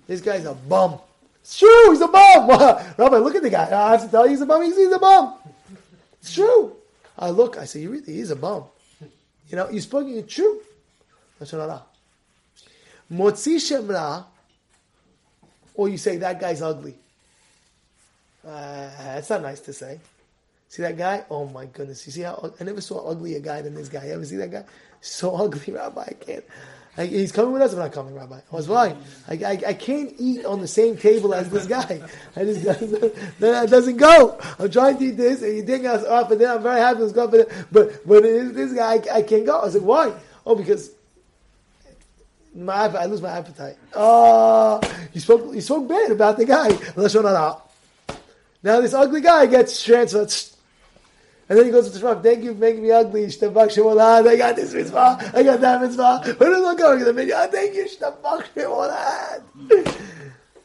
this 0.07 0.21
guy's 0.21 0.45
a 0.45 0.53
bum. 0.53 0.99
It's 1.41 1.57
true, 1.57 1.91
he's 1.91 2.01
a 2.01 2.07
bum. 2.07 2.47
Rabbi, 2.97 3.17
look 3.17 3.35
at 3.35 3.41
the 3.41 3.49
guy. 3.49 3.63
I 3.63 3.91
have 3.91 4.03
to 4.03 4.09
tell 4.09 4.25
you 4.25 4.31
he's 4.31 4.41
a 4.41 4.45
bum. 4.45 4.61
He's, 4.63 4.77
he's 4.77 4.91
a 4.91 4.99
bum. 4.99 5.35
It's 6.21 6.33
true. 6.33 6.75
I 7.17 7.29
look, 7.29 7.57
I 7.57 7.65
say, 7.65 7.85
really 7.87 8.19
is 8.19 8.31
a 8.31 8.35
bum. 8.35 8.65
You 9.49 9.57
know, 9.57 9.69
you're 9.69 9.81
speaking 9.81 10.15
the 10.15 10.23
truth. 10.23 10.63
Motzi 13.11 13.55
Shemra, 13.57 14.25
or 15.75 15.89
you 15.89 15.97
say 15.97 16.17
that 16.17 16.39
guy's 16.39 16.61
ugly. 16.61 16.95
Uh, 18.45 18.89
that's 18.97 19.29
not 19.29 19.41
nice 19.41 19.59
to 19.61 19.73
say. 19.73 19.99
See 20.69 20.81
that 20.81 20.97
guy? 20.97 21.23
Oh 21.29 21.45
my 21.45 21.65
goodness! 21.65 22.05
You 22.05 22.11
see 22.11 22.21
how 22.21 22.51
I 22.59 22.63
never 22.63 22.81
saw 22.81 23.09
uglier 23.09 23.39
guy 23.39 23.61
than 23.61 23.75
this 23.75 23.89
guy. 23.89 24.07
You 24.07 24.13
ever 24.13 24.25
see 24.25 24.37
that 24.37 24.51
guy? 24.51 24.63
So 25.03 25.35
ugly, 25.35 25.73
Rabbi. 25.73 26.01
I 26.01 26.13
can't. 26.13 26.45
I, 26.95 27.05
he's 27.07 27.31
coming 27.31 27.51
with 27.53 27.61
us. 27.63 27.73
I'm 27.73 27.79
not 27.79 27.91
coming, 27.91 28.13
Rabbi. 28.13 28.37
I 28.37 28.55
was 28.55 28.67
why? 28.67 28.95
I, 29.27 29.33
I, 29.33 29.61
I 29.67 29.73
can't 29.73 30.13
eat 30.19 30.45
on 30.45 30.61
the 30.61 30.67
same 30.67 30.95
table 30.95 31.33
as 31.33 31.49
this 31.49 31.65
guy. 31.65 32.01
I 32.35 32.43
just 32.43 32.63
that 33.39 33.67
doesn't 33.69 33.97
go. 33.97 34.39
I'm 34.59 34.69
trying 34.71 34.97
to 34.99 35.05
eat 35.05 35.17
this, 35.17 35.41
and 35.41 35.57
you 35.57 35.63
think 35.63 35.85
I 35.85 35.93
was 35.93 36.05
off, 36.05 36.31
and 36.31 36.39
then 36.39 36.49
I'm 36.49 36.63
very 36.63 36.79
happy 36.79 37.01
with 37.01 37.15
this 37.15 37.65
But 37.71 38.07
but 38.07 38.23
it 38.23 38.35
is 38.35 38.53
this 38.53 38.73
guy, 38.73 38.93
I, 38.93 39.17
I 39.17 39.21
can't 39.23 39.45
go. 39.45 39.61
I 39.61 39.69
said, 39.69 39.81
why? 39.81 40.13
Oh, 40.45 40.55
because 40.55 40.91
my 42.53 42.85
I 42.85 43.05
lose 43.05 43.21
my 43.21 43.37
appetite. 43.37 43.77
Oh, 43.95 44.79
you 45.13 45.19
spoke 45.19 45.53
you 45.53 45.61
spoke 45.61 45.87
bad 45.87 46.11
about 46.11 46.37
the 46.37 46.45
guy. 46.45 46.69
Now 48.61 48.81
this 48.81 48.93
ugly 48.93 49.21
guy 49.21 49.47
gets 49.47 49.83
transferred. 49.83 50.31
And 51.53 51.59
then 51.59 51.67
he 51.67 51.71
goes 51.71 51.87
to 51.87 51.99
the 51.99 52.03
Shmuck, 52.03 52.23
thank 52.23 52.43
you 52.43 52.55
for 52.55 52.59
making 52.59 52.81
me 52.81 52.89
ugly. 52.89 53.27
Shtabak 53.27 53.67
Shemolad. 53.67 54.27
I 54.27 54.37
got 54.37 54.55
this 54.55 54.73
mitzvah. 54.73 55.31
I 55.35 55.43
got 55.43 55.61
that 55.61 55.81
mitzvah. 55.81 56.33
Where 56.37 56.49
does 56.49 56.73
it 56.73 56.97
to 56.97 57.05
the 57.05 57.13
video? 57.13 57.35
Oh, 57.37 57.47
thank 57.47 57.75
you, 57.75 57.85
Shtabak 57.85 58.47
Shemolad. 58.55 59.43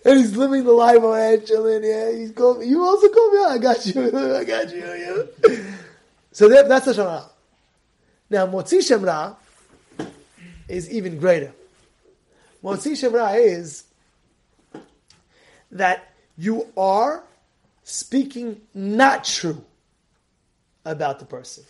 And 0.07 0.19
he's 0.19 0.35
living 0.35 0.65
the 0.65 0.73
life 0.73 1.03
of 1.03 1.45
chilling. 1.45 1.85
Yeah, 1.85 2.11
he's 2.13 2.33
called 2.33 2.65
You 2.65 2.83
also 2.83 3.07
called 3.11 3.35
me. 3.35 3.39
I 3.45 3.59
got 3.59 3.85
you. 3.85 4.19
I 4.35 4.45
got 4.45 4.75
you. 4.75 4.79
you. 4.79 5.65
So 6.33 6.49
that, 6.49 6.71
that's 6.71 6.87
the 6.87 6.93
Shemra. 6.93 7.29
Now, 8.31 8.47
Motzi 8.47 8.79
Shemra 8.79 9.37
is 10.69 10.91
even 10.91 11.19
greater. 11.19 11.53
Motzi 12.65 12.93
Shemra 12.93 13.39
is 13.39 13.85
that 15.71 16.15
you 16.39 16.67
are 16.79 17.25
speaking 17.83 18.63
not 18.73 19.25
true 19.25 19.63
about 20.89 21.19
the 21.19 21.25
person. 21.25 21.65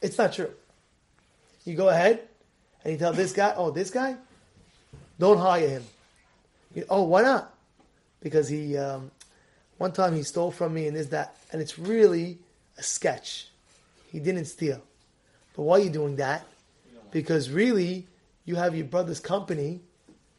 It's 0.00 0.18
not 0.18 0.32
true. 0.32 0.50
You 1.64 1.74
go 1.74 1.88
ahead 1.88 2.20
and 2.84 2.92
you 2.92 2.98
tell 2.98 3.12
this 3.12 3.32
guy, 3.32 3.54
oh, 3.56 3.70
this 3.70 3.90
guy, 3.90 4.16
don't 5.18 5.38
hire 5.38 5.68
him. 5.68 5.84
You, 6.74 6.84
oh, 6.88 7.02
why 7.04 7.22
not? 7.22 7.52
Because 8.20 8.48
he, 8.48 8.76
um, 8.76 9.10
one 9.78 9.92
time 9.92 10.14
he 10.14 10.22
stole 10.22 10.50
from 10.50 10.74
me 10.74 10.86
and 10.86 10.96
this, 10.96 11.08
that, 11.08 11.36
and 11.52 11.60
it's 11.60 11.78
really 11.78 12.38
a 12.76 12.82
sketch. 12.82 13.48
He 14.12 14.20
didn't 14.20 14.46
steal. 14.46 14.80
But 15.56 15.62
why 15.62 15.78
are 15.78 15.82
you 15.82 15.90
doing 15.90 16.16
that? 16.16 16.46
Because 17.10 17.50
really, 17.50 18.06
you 18.44 18.56
have 18.56 18.76
your 18.76 18.86
brother's 18.86 19.20
company, 19.20 19.80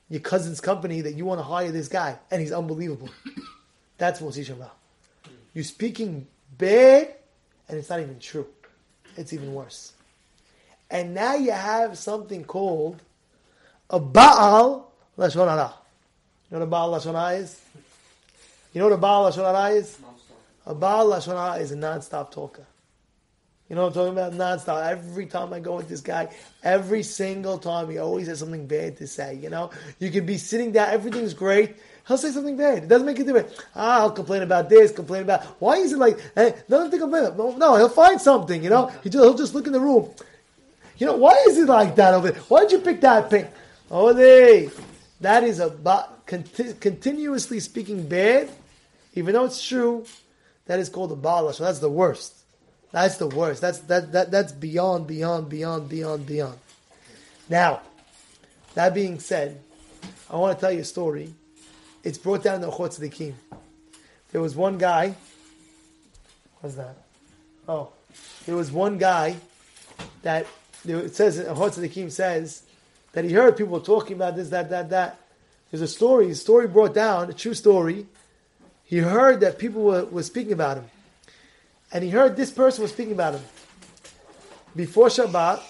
your 0.08 0.22
cousin's 0.22 0.62
company 0.62 1.02
that 1.02 1.16
you 1.16 1.26
want 1.26 1.40
to 1.40 1.44
hire 1.44 1.72
this 1.72 1.88
guy, 1.88 2.18
and 2.32 2.42
he's 2.42 2.52
unbelievable. 2.52 3.10
That's 3.98 4.22
Motzi 4.22 4.46
Shemra. 4.46 4.70
You're 5.54 5.64
speaking 5.64 6.28
bad 6.58 7.16
and 7.70 7.78
it's 7.78 7.90
not 7.90 8.00
even 8.00 8.20
true. 8.20 8.48
It's 9.16 9.32
even 9.32 9.54
worse. 9.54 9.94
And 10.90 11.14
now 11.14 11.36
you 11.36 11.52
have 11.52 11.98
something 11.98 12.44
called 12.44 13.02
a 13.90 14.00
Baal 14.00 14.92
Lashon 15.18 15.48
Hara. 15.48 15.74
You 16.50 16.58
know 16.58 16.60
what 16.60 16.64
a 16.64 16.70
Baal 16.70 16.92
Lashon 16.92 17.14
Hara 17.14 17.38
is? 17.38 17.62
You 18.74 18.80
know 18.80 18.88
what 18.88 18.96
a 18.96 18.98
Baal 18.98 19.32
Lashon 19.32 19.46
Hara 19.46 19.70
is? 19.76 19.98
A 20.66 20.74
Baal 20.74 21.08
Lashon 21.08 21.38
Hara 21.38 21.62
is 21.62 21.72
a 21.72 21.76
non-stop 21.76 22.34
talker. 22.34 22.66
You 23.70 23.76
know 23.76 23.84
what 23.84 23.88
I'm 23.90 23.94
talking 23.94 24.14
about? 24.14 24.34
Non-stop. 24.34 24.84
Every 24.84 25.28
time 25.28 25.54
I 25.54 25.60
go 25.60 25.76
with 25.76 25.88
this 25.88 26.02
guy, 26.02 26.30
every 26.64 27.04
single 27.04 27.60
time 27.60 27.88
he 27.92 28.00
always 28.00 28.26
has 28.28 28.40
something 28.40 28.66
bad 28.66 28.98
to 28.98 29.06
say. 29.06 29.36
You 29.36 29.52
know, 29.52 29.70
you 30.00 30.10
could 30.10 30.26
be 30.26 30.40
sitting 30.40 30.72
down, 30.72 30.90
everything's 30.90 31.36
great, 31.36 31.76
He'll 32.10 32.18
say 32.18 32.32
something 32.32 32.58
bad. 32.58 32.80
It 32.80 32.88
doesn't 32.88 33.06
make 33.06 33.20
a 33.20 33.24
difference. 33.24 33.54
Ah, 33.76 34.00
I'll 34.00 34.12
complain 34.12 34.42
about 34.42 34.68
this, 34.68 34.92
complain 34.92 35.22
about. 35.22 35.44
Why 35.62 35.76
is 35.76 35.94
it 35.94 36.00
like 36.00 36.18
hey, 36.34 36.56
nothing 36.68 36.90
to 36.90 36.98
complain 36.98 37.26
about? 37.26 37.38
No, 37.38 37.56
no, 37.56 37.76
he'll 37.76 37.88
find 37.88 38.20
something. 38.20 38.64
You 38.64 38.72
know, 38.72 38.88
he 39.04 39.12
just, 39.12 39.24
he'll 39.24 39.36
just 39.36 39.54
look 39.54 39.68
in 39.68 39.74
the 39.74 39.80
room. 39.80 40.10
You 40.98 41.06
know, 41.06 41.16
why 41.18 41.38
is 41.48 41.60
it 41.60 41.68
like 41.68 41.96
that 41.98 42.16
over 42.16 42.32
there? 42.32 42.42
Why 42.42 42.62
did 42.62 42.72
you 42.72 42.80
pick 42.80 43.02
that 43.02 43.30
pink? 43.30 43.48
Oh, 43.92 44.12
they. 44.12 44.72
That 45.22 45.44
is 45.44 45.60
a 45.60 45.70
conti- 46.26 46.74
continuously 46.80 47.60
speaking 47.60 48.08
bad, 48.08 48.50
even 49.14 49.36
though 49.36 49.46
it's 49.46 49.64
true. 49.64 50.04
That 50.66 50.80
is 50.80 50.90
called 50.90 51.12
a 51.12 51.16
bala. 51.16 51.54
So 51.54 51.64
that's 51.64 51.78
the 51.78 51.92
worst. 51.92 52.34
That's 52.92 53.18
the 53.18 53.28
worst. 53.28 53.62
That's 53.62 53.80
that 53.82 54.14
that 54.14 54.32
that's 54.32 54.52
beyond, 54.52 55.06
beyond, 55.06 55.48
beyond, 55.48 55.90
beyond, 55.90 56.26
beyond. 56.26 56.58
Now, 57.50 57.82
that 58.74 58.96
being 58.96 59.20
said, 59.20 59.62
I 60.28 60.38
want 60.38 60.58
to 60.58 60.60
tell 60.60 60.72
you 60.72 60.80
a 60.80 60.84
story 60.84 61.36
it's 62.04 62.18
brought 62.18 62.44
down 62.44 62.56
in 62.56 62.62
the 62.62 62.70
Orchot 62.70 63.00
Tzadikim. 63.00 63.34
There 64.32 64.42
was 64.42 64.56
one 64.56 64.78
guy. 64.78 65.16
What's 66.62 66.76
that? 66.76 66.96
Oh, 67.68 67.90
there 68.46 68.56
was 68.56 68.72
one 68.72 68.98
guy 68.98 69.36
that 70.22 70.46
it 70.86 71.16
says 71.16 71.40
Orchot 71.40 71.78
Tzadikim 71.78 72.12
says 72.12 72.64
that 73.14 73.26
he 73.26 73.34
heard 73.34 73.58
people 73.58 73.80
talking 73.82 74.16
about 74.16 74.36
this, 74.36 74.50
that, 74.50 74.70
that, 74.70 74.90
that. 74.90 75.20
There's 75.72 75.82
a 75.82 75.88
story, 75.88 76.32
a 76.32 76.36
story 76.36 76.68
brought 76.68 76.94
down, 76.94 77.30
a 77.30 77.34
true 77.34 77.54
story. 77.54 78.06
He 78.86 78.98
heard 78.98 79.42
that 79.42 79.60
people 79.60 79.84
were, 79.84 80.06
were 80.06 80.24
speaking 80.24 80.54
about 80.54 80.78
him. 80.78 80.86
And 81.92 82.04
he 82.04 82.10
heard 82.10 82.36
this 82.36 82.52
person 82.52 82.82
was 82.84 82.92
speaking 82.92 83.14
about 83.14 83.36
him. 83.36 83.44
Before 84.76 85.08
Shabbat, 85.08 85.62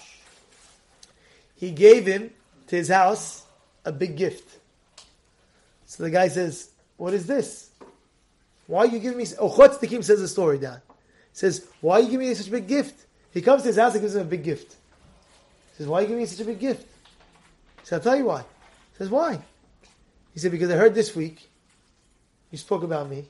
he 1.56 1.72
gave 1.72 2.06
him 2.06 2.32
to 2.68 2.76
his 2.76 2.90
house 2.90 3.44
a 3.84 3.92
big 3.92 4.16
gift. 4.16 4.59
So 5.90 6.04
the 6.04 6.12
guy 6.12 6.28
says, 6.28 6.70
"What 6.98 7.16
is 7.16 7.26
this? 7.26 7.72
Why 8.68 8.82
are 8.82 8.86
you 8.86 9.00
giving 9.00 9.18
me?" 9.18 9.26
Oh, 9.40 9.50
Chotz 9.50 9.80
says 10.04 10.22
the 10.22 10.28
story 10.28 10.60
down. 10.60 10.82
He 11.32 11.40
says, 11.40 11.66
"Why 11.82 11.96
are 11.96 12.02
you 12.02 12.12
giving 12.12 12.30
me 12.30 12.36
such 12.36 12.48
a 12.48 12.52
big 12.52 12.68
gift?" 12.68 13.08
He 13.32 13.42
comes 13.42 13.64
to 13.64 13.70
his 13.70 13.78
house 13.78 13.94
and 13.94 14.02
gives 14.02 14.14
him 14.14 14.22
a 14.22 14.26
big 14.26 14.44
gift. 14.44 14.76
He 15.72 15.78
says, 15.78 15.88
"Why 15.88 15.98
are 15.98 16.02
you 16.02 16.08
giving 16.10 16.22
me 16.22 16.28
such 16.28 16.42
a 16.42 16.46
big 16.46 16.60
gift?" 16.60 16.84
He 17.82 17.88
said, 17.88 17.96
"I'll 17.96 18.04
tell 18.04 18.16
you 18.16 18.26
why." 18.26 18.42
He 18.42 18.98
says, 19.00 19.10
"Why?" 19.10 19.42
He 20.32 20.40
said, 20.40 20.52
"Because 20.52 20.70
I 20.70 20.76
heard 20.76 20.94
this 20.94 21.16
week 21.16 21.50
you 22.52 22.60
spoke 22.60 22.84
about 22.84 23.10
me, 23.10 23.26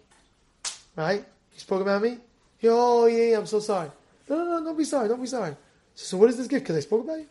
right? 0.98 1.24
You 1.54 1.60
spoke 1.60 1.82
about 1.82 2.02
me. 2.02 2.18
Oh 2.66 3.06
yeah, 3.06 3.24
yeah, 3.24 3.38
I'm 3.38 3.46
so 3.46 3.62
sorry. 3.62 3.90
No, 4.28 4.36
no, 4.36 4.60
no, 4.60 4.66
don't 4.66 4.78
be 4.78 4.84
sorry. 4.84 5.08
Don't 5.08 5.22
be 5.22 5.28
sorry." 5.28 5.56
So 5.96 6.18
what 6.18 6.30
is 6.30 6.36
this 6.36 6.48
gift? 6.48 6.66
Because 6.66 6.76
I 6.76 6.82
spoke 6.82 7.06
about 7.06 7.20
you. 7.20 7.30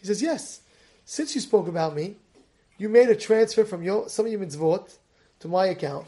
He 0.00 0.06
says, 0.06 0.22
"Yes. 0.22 0.60
Since 1.04 1.34
you 1.34 1.42
spoke 1.42 1.68
about 1.68 1.94
me, 1.94 2.16
you 2.78 2.88
made 2.88 3.08
a 3.08 3.16
transfer 3.16 3.64
from 3.64 3.82
your 3.82 4.08
some 4.08 4.26
of 4.26 4.32
your 4.32 4.40
mitzvot 4.40 4.96
to 5.40 5.48
my 5.48 5.66
account. 5.66 6.06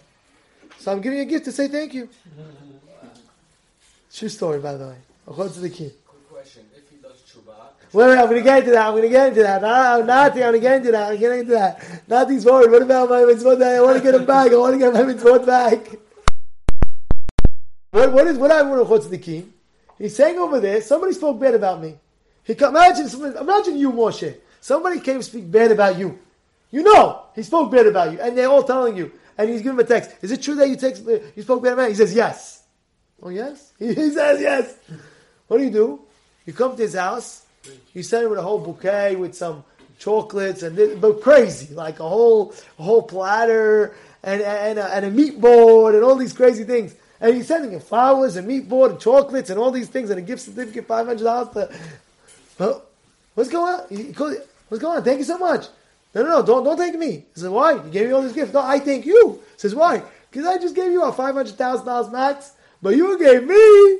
So 0.78 0.92
I'm 0.92 1.00
giving 1.00 1.18
you 1.18 1.24
a 1.24 1.26
gift 1.26 1.44
to 1.46 1.52
say 1.52 1.68
thank 1.68 1.94
you." 1.94 2.08
True 4.12 4.28
story, 4.28 4.58
by 4.58 4.74
the 4.74 4.88
way. 4.88 4.96
What's 5.26 5.56
the 5.56 5.68
key? 5.68 5.92
Quick 6.06 6.28
question. 6.28 6.64
If 6.74 6.88
he 6.90 6.96
does 6.96 7.20
tshuva, 7.22 7.54
Wait, 7.92 8.06
wait, 8.06 8.18
I'm 8.18 8.24
going 8.24 8.36
to 8.36 8.42
get 8.42 8.58
into 8.60 8.70
that. 8.72 8.86
I'm 8.86 8.92
going 8.92 9.02
to 9.02 9.08
get 9.08 9.28
into 9.28 9.42
that. 9.42 9.62
No, 9.62 10.02
nothing. 10.02 10.42
I'm 10.42 10.50
going 10.50 10.54
to 10.54 10.60
get 10.60 10.76
into 10.76 10.92
that. 10.92 11.12
I'm 11.12 11.18
getting 11.18 11.40
into 11.40 11.52
that. 11.52 12.08
Nothing's 12.08 12.44
forward. 12.44 12.70
What 12.70 12.82
about 12.82 13.10
my 13.10 13.20
mitzvot? 13.20 13.62
I 13.62 13.80
want 13.82 13.98
to 13.98 14.02
get 14.02 14.14
it 14.14 14.26
back. 14.26 14.50
I 14.50 14.56
want 14.56 14.72
to 14.74 14.78
get 14.78 14.92
my 14.92 15.00
mitzvot 15.00 15.46
back. 15.46 15.98
What, 17.90 18.12
what 18.12 18.26
is 18.26 18.38
what 18.38 18.50
I 18.50 18.62
want 18.62 18.80
to 18.80 18.84
what's 18.84 19.06
the 19.06 19.18
key? 19.18 19.46
He's 19.98 20.14
saying 20.14 20.38
over 20.38 20.60
there, 20.60 20.80
somebody 20.80 21.12
spoke 21.12 21.40
bad 21.40 21.54
about 21.54 21.80
me. 21.80 21.96
He 22.44 22.54
come, 22.54 22.74
imagine, 22.76 23.08
imagine 23.36 23.76
you, 23.76 23.92
Moshe. 23.92 24.36
Somebody 24.60 25.00
came 25.00 25.18
to 25.18 25.22
speak 25.22 25.50
bad 25.50 25.72
about 25.72 25.98
you. 25.98 26.18
You 26.70 26.82
know 26.82 27.22
he 27.34 27.42
spoke 27.42 27.70
bad 27.70 27.86
about 27.86 28.12
you, 28.12 28.20
and 28.20 28.36
they're 28.36 28.48
all 28.48 28.62
telling 28.62 28.96
you. 28.96 29.12
And 29.36 29.48
he's 29.48 29.62
giving 29.62 29.78
him 29.78 29.84
a 29.84 29.84
text. 29.84 30.10
Is 30.20 30.32
it 30.32 30.42
true 30.42 30.56
that 30.56 30.68
you 30.68 30.76
text 30.76 31.06
uh, 31.06 31.18
you 31.36 31.42
spoke 31.42 31.62
bad 31.62 31.74
about 31.74 31.84
me? 31.84 31.90
He 31.90 31.94
says 31.94 32.14
yes. 32.14 32.64
Oh 33.22 33.28
yes. 33.28 33.72
He, 33.78 33.94
says 34.10 34.40
yes. 34.40 34.74
What 35.46 35.58
do 35.58 35.64
you 35.64 35.70
do? 35.70 36.00
You 36.44 36.52
come 36.52 36.76
to 36.76 36.82
his 36.82 36.94
house. 36.94 37.46
You 37.94 38.02
send 38.02 38.24
him 38.24 38.30
with 38.30 38.38
a 38.38 38.42
whole 38.42 38.58
bouquet 38.58 39.16
with 39.16 39.34
some 39.34 39.64
chocolates 39.98 40.62
and 40.62 40.76
this, 40.76 40.98
but 40.98 41.20
crazy, 41.20 41.74
like 41.74 42.00
a 42.00 42.08
whole 42.08 42.54
a 42.78 42.82
whole 42.82 43.02
platter 43.02 43.94
and 44.22 44.42
and 44.42 44.78
a, 44.78 44.94
and 44.94 45.04
a 45.06 45.10
meat 45.10 45.40
board 45.40 45.94
and 45.94 46.02
all 46.02 46.16
these 46.16 46.32
crazy 46.32 46.64
things. 46.64 46.94
And 47.20 47.34
he's 47.34 47.48
sending 47.48 47.72
him 47.72 47.80
flowers 47.80 48.36
and 48.36 48.46
meat 48.46 48.68
board 48.68 48.92
and 48.92 49.00
chocolates 49.00 49.50
and 49.50 49.58
all 49.58 49.70
these 49.70 49.88
things 49.88 50.10
and 50.10 50.18
a 50.18 50.22
gift 50.22 50.42
certificate, 50.42 50.86
five 50.86 51.06
hundred 51.06 51.24
dollars. 51.24 51.70
Well, 52.58 52.82
what's 53.34 53.50
going 53.50 53.74
on? 53.74 54.36
What's 54.68 54.82
going 54.82 54.98
on? 54.98 55.04
Thank 55.04 55.18
you 55.18 55.24
so 55.24 55.38
much. 55.38 55.66
No, 56.18 56.24
no, 56.24 56.40
no, 56.40 56.42
don't 56.42 56.64
don't 56.64 56.76
thank 56.76 56.96
me. 56.96 57.10
He 57.10 57.26
says, 57.34 57.48
why? 57.48 57.74
You 57.74 57.90
gave 57.90 58.08
me 58.08 58.12
all 58.12 58.22
these 58.22 58.32
gifts. 58.32 58.52
No, 58.52 58.60
I 58.60 58.80
thank 58.80 59.06
you. 59.06 59.40
He 59.54 59.58
says, 59.60 59.74
why? 59.74 60.02
Because 60.30 60.46
I 60.46 60.58
just 60.58 60.74
gave 60.74 60.90
you 60.90 61.04
a 61.04 61.12
five 61.12 61.34
hundred 61.34 61.54
thousand 61.54 61.86
dollars 61.86 62.10
max, 62.10 62.52
but 62.82 62.96
you 62.96 63.16
gave 63.18 63.44
me 63.44 63.98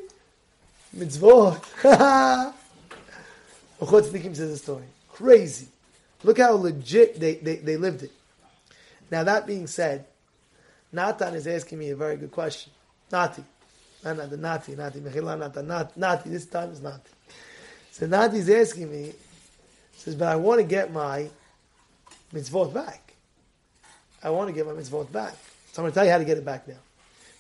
mitzvot. 0.97 1.63
Orchot 3.81 4.03
Tzadikim 4.03 4.35
says 4.35 4.51
the 4.51 4.57
story. 4.57 4.85
Crazy. 5.13 5.69
Look 6.25 6.39
how 6.39 6.55
legit 6.55 7.21
they, 7.21 7.37
they, 7.37 7.57
they 7.57 7.77
lived 7.77 8.03
it. 8.03 8.11
Now, 9.13 9.23
that 9.23 9.47
being 9.47 9.69
said, 9.69 10.05
Natan 10.93 11.35
is 11.35 11.47
asking 11.47 11.79
me 11.79 11.91
a 11.91 11.97
very 11.97 12.17
good 12.17 12.33
question. 12.33 12.73
Nati. 13.13 13.45
Not 14.05 14.17
Nati, 14.17 14.37
Nati, 14.37 14.75
Nati, 14.75 14.99
Mechila, 14.99 15.39
Natan, 15.39 15.67
Nat- 15.69 15.97
Nati. 15.97 16.31
This 16.31 16.47
time 16.47 16.71
is 16.71 16.81
Nati. 16.81 17.11
So 17.93 18.07
Nati's 18.07 18.51
asking 18.51 18.91
me, 18.91 19.13
says, 19.97 20.17
but 20.17 20.29
I 20.29 20.37
want 20.37 20.61
to 20.61 20.67
get 20.67 20.93
my 20.93 21.31
mitzvot 22.33 22.73
back. 22.73 23.15
I 24.23 24.31
want 24.31 24.49
to 24.49 24.55
get 24.55 24.67
my 24.67 24.73
mitzvot 24.73 25.11
back. 25.13 25.35
So 25.73 25.83
I'm 25.83 25.85
going 25.85 25.93
to 25.93 25.95
tell 25.95 26.05
you 26.05 26.11
how 26.11 26.19
to 26.19 26.25
get 26.25 26.39
it 26.39 26.45
back 26.45 26.67
now. 26.67 26.75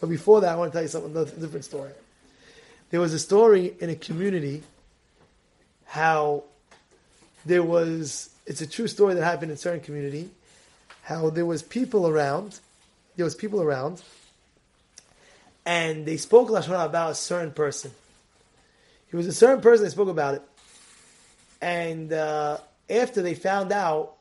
But 0.00 0.08
before 0.08 0.40
that, 0.42 0.52
I 0.52 0.56
want 0.56 0.72
to 0.72 0.76
tell 0.76 0.82
you 0.82 0.88
something, 0.88 1.16
a 1.16 1.24
different 1.24 1.64
story. 1.64 1.90
There 2.90 3.00
was 3.00 3.12
a 3.12 3.18
story 3.18 3.74
in 3.80 3.90
a 3.90 3.94
community 3.94 4.62
how 5.88 6.44
there 7.46 7.62
was 7.62 8.30
it's 8.46 8.60
a 8.60 8.66
true 8.66 8.86
story 8.86 9.14
that 9.14 9.24
happened 9.24 9.50
in 9.50 9.54
a 9.54 9.58
certain 9.58 9.80
community 9.80 10.28
how 11.02 11.30
there 11.30 11.46
was 11.46 11.62
people 11.62 12.06
around 12.06 12.60
there 13.16 13.24
was 13.24 13.34
people 13.34 13.62
around 13.62 14.02
and 15.64 16.04
they 16.04 16.18
spoke 16.18 16.48
lashon 16.48 16.84
about 16.84 17.12
a 17.12 17.14
certain 17.14 17.50
person 17.50 17.90
he 19.10 19.16
was 19.16 19.26
a 19.26 19.32
certain 19.32 19.62
person 19.62 19.84
they 19.84 19.90
spoke 19.90 20.08
about 20.08 20.34
it 20.34 20.42
and 21.62 22.12
uh, 22.12 22.58
after 22.90 23.22
they 23.22 23.34
found 23.34 23.72
out 23.72 24.14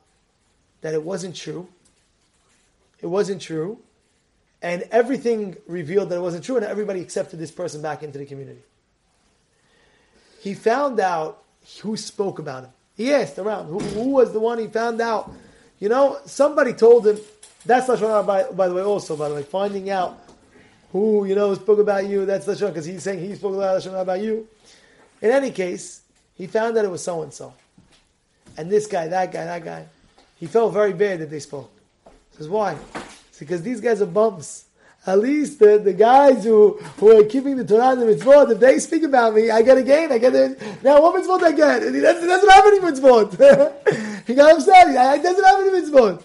that 0.80 0.94
it 0.94 1.02
wasn't 1.02 1.34
true 1.34 1.68
it 3.00 3.06
wasn't 3.06 3.40
true 3.40 3.78
and 4.60 4.82
everything 4.90 5.56
revealed 5.66 6.08
that 6.08 6.16
it 6.16 6.20
wasn't 6.20 6.42
true 6.44 6.56
and 6.56 6.64
everybody 6.64 7.00
accepted 7.00 7.38
this 7.38 7.50
person 7.50 7.80
back 7.80 8.02
into 8.02 8.18
the 8.18 8.26
community 8.26 8.62
he 10.40 10.54
found 10.54 11.00
out 11.00 11.42
who 11.82 11.96
spoke 11.96 12.38
about 12.38 12.64
him. 12.64 12.70
He 12.96 13.12
asked 13.12 13.38
around 13.38 13.66
who, 13.66 13.78
who 13.78 14.10
was 14.10 14.32
the 14.32 14.40
one 14.40 14.58
he 14.58 14.66
found 14.66 15.00
out. 15.00 15.30
You 15.78 15.88
know, 15.88 16.18
somebody 16.24 16.72
told 16.72 17.06
him. 17.06 17.18
That's 17.66 17.88
lashon 17.88 18.08
hara, 18.08 18.22
by, 18.22 18.44
by 18.44 18.68
the 18.68 18.74
way. 18.74 18.82
Also, 18.82 19.16
by 19.16 19.28
the 19.28 19.34
way, 19.34 19.42
finding 19.42 19.90
out 19.90 20.18
who 20.92 21.26
you 21.26 21.34
know 21.34 21.54
spoke 21.54 21.78
about 21.78 22.06
you. 22.06 22.24
That's 22.24 22.46
lashon 22.46 22.68
because 22.68 22.84
he's 22.84 23.02
saying 23.02 23.20
he 23.20 23.34
spoke 23.34 23.54
about 23.54 23.80
lashon 23.80 24.00
about 24.00 24.20
you. 24.20 24.48
In 25.20 25.30
any 25.30 25.50
case, 25.50 26.02
he 26.34 26.46
found 26.46 26.76
that 26.76 26.84
it 26.84 26.90
was 26.90 27.02
so 27.02 27.22
and 27.22 27.32
so, 27.32 27.52
and 28.56 28.70
this 28.70 28.86
guy, 28.86 29.08
that 29.08 29.32
guy, 29.32 29.44
that 29.44 29.64
guy. 29.64 29.86
He 30.38 30.46
felt 30.46 30.72
very 30.72 30.92
bad 30.92 31.20
that 31.20 31.30
they 31.30 31.40
spoke. 31.40 31.70
He 32.30 32.36
says 32.38 32.48
why? 32.48 32.76
It's 33.28 33.38
because 33.38 33.62
these 33.62 33.80
guys 33.80 34.00
are 34.00 34.06
bumps. 34.06 34.64
At 35.06 35.20
least 35.20 35.58
the, 35.58 35.78
the 35.78 35.94
guys 35.94 36.44
who, 36.44 36.78
who 36.98 37.18
are 37.18 37.24
keeping 37.24 37.56
the 37.56 37.64
Torah 37.64 37.92
and 37.92 38.02
the 38.02 38.06
mitzvot, 38.06 38.50
if 38.50 38.60
they 38.60 38.78
speak 38.78 39.04
about 39.04 39.34
me, 39.34 39.50
I 39.50 39.62
get 39.62 39.78
a 39.78 39.82
gain. 39.82 40.12
I 40.12 40.18
get 40.18 40.34
it. 40.34 40.60
Now, 40.82 41.00
what 41.00 41.14
mitzvot 41.14 41.42
I 41.42 41.52
get? 41.52 41.82
He 41.94 42.00
doesn't, 42.00 42.28
doesn't 42.28 42.50
have 42.50 42.66
any 42.66 42.80
mitzvot. 42.80 44.26
he 44.26 44.34
got 44.34 44.54
upset. 44.54 44.88
He 44.88 45.22
doesn't 45.22 45.44
have 45.44 45.60
any 45.60 45.70
mitzvot. 45.80 46.22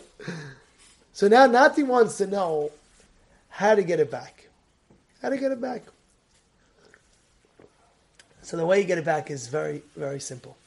So 1.13 1.27
now 1.27 1.45
Nati 1.45 1.83
wants 1.83 2.17
to 2.17 2.27
know 2.27 2.71
how 3.49 3.75
to 3.75 3.83
get 3.83 3.99
it 3.99 4.09
back. 4.09 4.47
How 5.21 5.29
to 5.29 5.37
get 5.37 5.51
it 5.51 5.61
back. 5.61 5.83
So 8.41 8.57
the 8.57 8.65
way 8.65 8.81
you 8.81 8.85
get 8.85 8.97
it 8.97 9.05
back 9.05 9.31
is 9.31 9.47
very, 9.47 9.83
very 9.95 10.19
simple. 10.19 10.57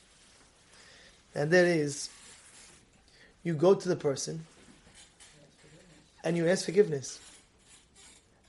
And 1.34 1.50
that 1.50 1.66
is, 1.66 2.08
you 3.46 3.54
go 3.54 3.76
to 3.76 3.88
the 3.88 3.94
person 3.94 4.44
and 6.24 6.36
you 6.36 6.48
ask 6.48 6.64
forgiveness 6.64 7.20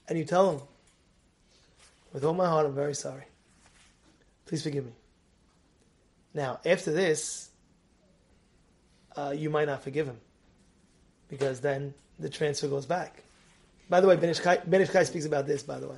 and 0.09 0.17
you 0.17 0.25
tell 0.25 0.49
him, 0.49 0.61
with 2.13 2.25
all 2.25 2.33
my 2.33 2.47
heart, 2.47 2.65
I'm 2.65 2.73
very 2.73 2.95
sorry. 2.95 3.25
Please 4.47 4.63
forgive 4.63 4.85
me. 4.85 4.93
Now, 6.33 6.59
after 6.65 6.91
this, 6.91 7.51
uh, 9.15 9.35
you 9.37 9.51
might 9.51 9.67
not 9.67 9.83
forgive 9.83 10.07
him 10.07 10.17
because 11.29 11.59
then 11.59 11.93
the 12.17 12.29
transfer 12.29 12.67
goes 12.67 12.87
back. 12.87 13.21
By 13.91 14.01
the 14.01 14.07
way, 14.07 14.15
Ben 14.15 14.31
Ish 14.31 14.39
Chai, 14.39 15.03
speaks 15.03 15.25
about 15.27 15.45
this, 15.45 15.61
by 15.61 15.79
the 15.79 15.89
way. 15.89 15.97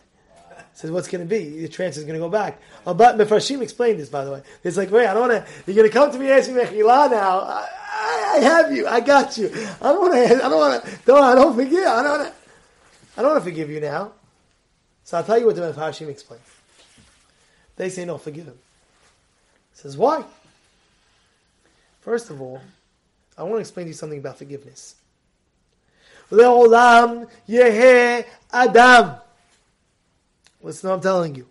Says, 0.74 0.92
what's 0.92 1.08
going 1.08 1.24
to 1.24 1.30
be? 1.30 1.62
The 1.62 1.70
transfer 1.70 2.02
is 2.02 2.06
going 2.06 2.20
to 2.20 2.26
go 2.26 2.30
back. 2.30 2.62
Oh, 2.86 2.94
but 2.94 3.18
Mefarshim 3.18 3.62
explained 3.62 3.98
this, 3.98 4.10
by 4.10 4.26
the 4.26 4.32
way. 4.34 4.42
It's 4.62 4.76
like, 4.76 4.92
wait, 4.92 5.08
I 5.08 5.14
don't 5.14 5.30
want 5.30 5.46
to, 5.46 5.52
you're 5.66 5.76
going 5.76 5.90
to 5.90 5.94
come 5.94 6.12
to 6.12 6.20
me 6.20 6.26
and 6.26 6.34
ask 6.36 6.52
me 6.52 6.62
Mechila 6.62 7.10
now. 7.10 7.40
I, 7.40 7.70
I 8.30 8.38
have 8.40 8.72
you. 8.72 8.88
I 8.88 9.00
got 9.00 9.38
you. 9.38 9.48
I 9.82 9.92
don't 9.92 10.02
want 10.02 10.14
to, 10.14 10.36
I 10.36 10.50
don't 10.50 10.58
want 10.58 10.84
to, 10.84 11.00
don't, 11.06 11.24
I 11.24 11.36
don't 11.36 11.56
forgive. 11.56 11.86
I 11.86 12.04
don't 12.04 12.20
want 12.20 12.30
to, 12.30 12.34
I 13.18 13.22
don't 13.22 13.32
want 13.32 13.44
to 13.44 13.50
forgive 13.50 13.70
you 13.70 13.80
now. 13.80 14.12
So 15.04 15.18
I'll 15.18 15.24
tell 15.24 15.40
you 15.40 15.48
what 15.48 15.56
the 15.56 15.62
Mefarshim 15.62 16.08
explain. 16.10 16.40
They 17.76 17.90
say, 17.90 18.06
no, 18.06 18.18
forgive 18.18 18.46
him. 18.46 18.60
He 19.72 19.80
says, 19.80 19.98
why? 19.98 20.24
First 22.02 22.30
of 22.30 22.42
all, 22.42 22.62
I 23.38 23.44
want 23.44 23.56
to 23.56 23.60
explain 23.62 23.86
to 23.86 23.90
you 23.90 23.94
something 23.94 24.20
about 24.20 24.38
forgiveness. 24.38 24.96
Le'olam 26.32 27.28
yehe 27.48 28.26
adam. 28.52 29.16
Listen 30.62 30.92
I'm 30.92 31.02
telling 31.02 31.36
you. 31.36 31.48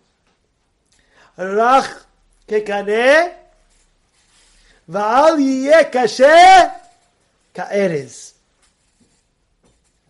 Rach 1.37 2.03
kekane 2.47 3.33
va'al 4.89 5.39
yeh 5.39 5.89
kashe 5.91 6.71
ka'erez. 7.53 8.33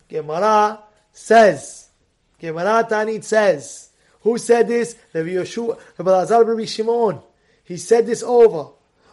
Gemara 0.08 0.80
says, 1.12 1.88
Gemara 2.38 2.84
Taanit 2.88 3.22
says, 3.24 3.90
who 4.22 4.36
said 4.38 4.68
this? 4.68 4.96
Rabbi 5.14 5.30
Yeshua, 5.30 5.78
Rabbi 5.98 6.10
Lazar 6.10 6.44
Rabbi 6.44 6.64
Shimon. 6.64 7.20
He 7.64 7.76
said 7.76 8.06
this 8.06 8.22
over. 8.22 8.70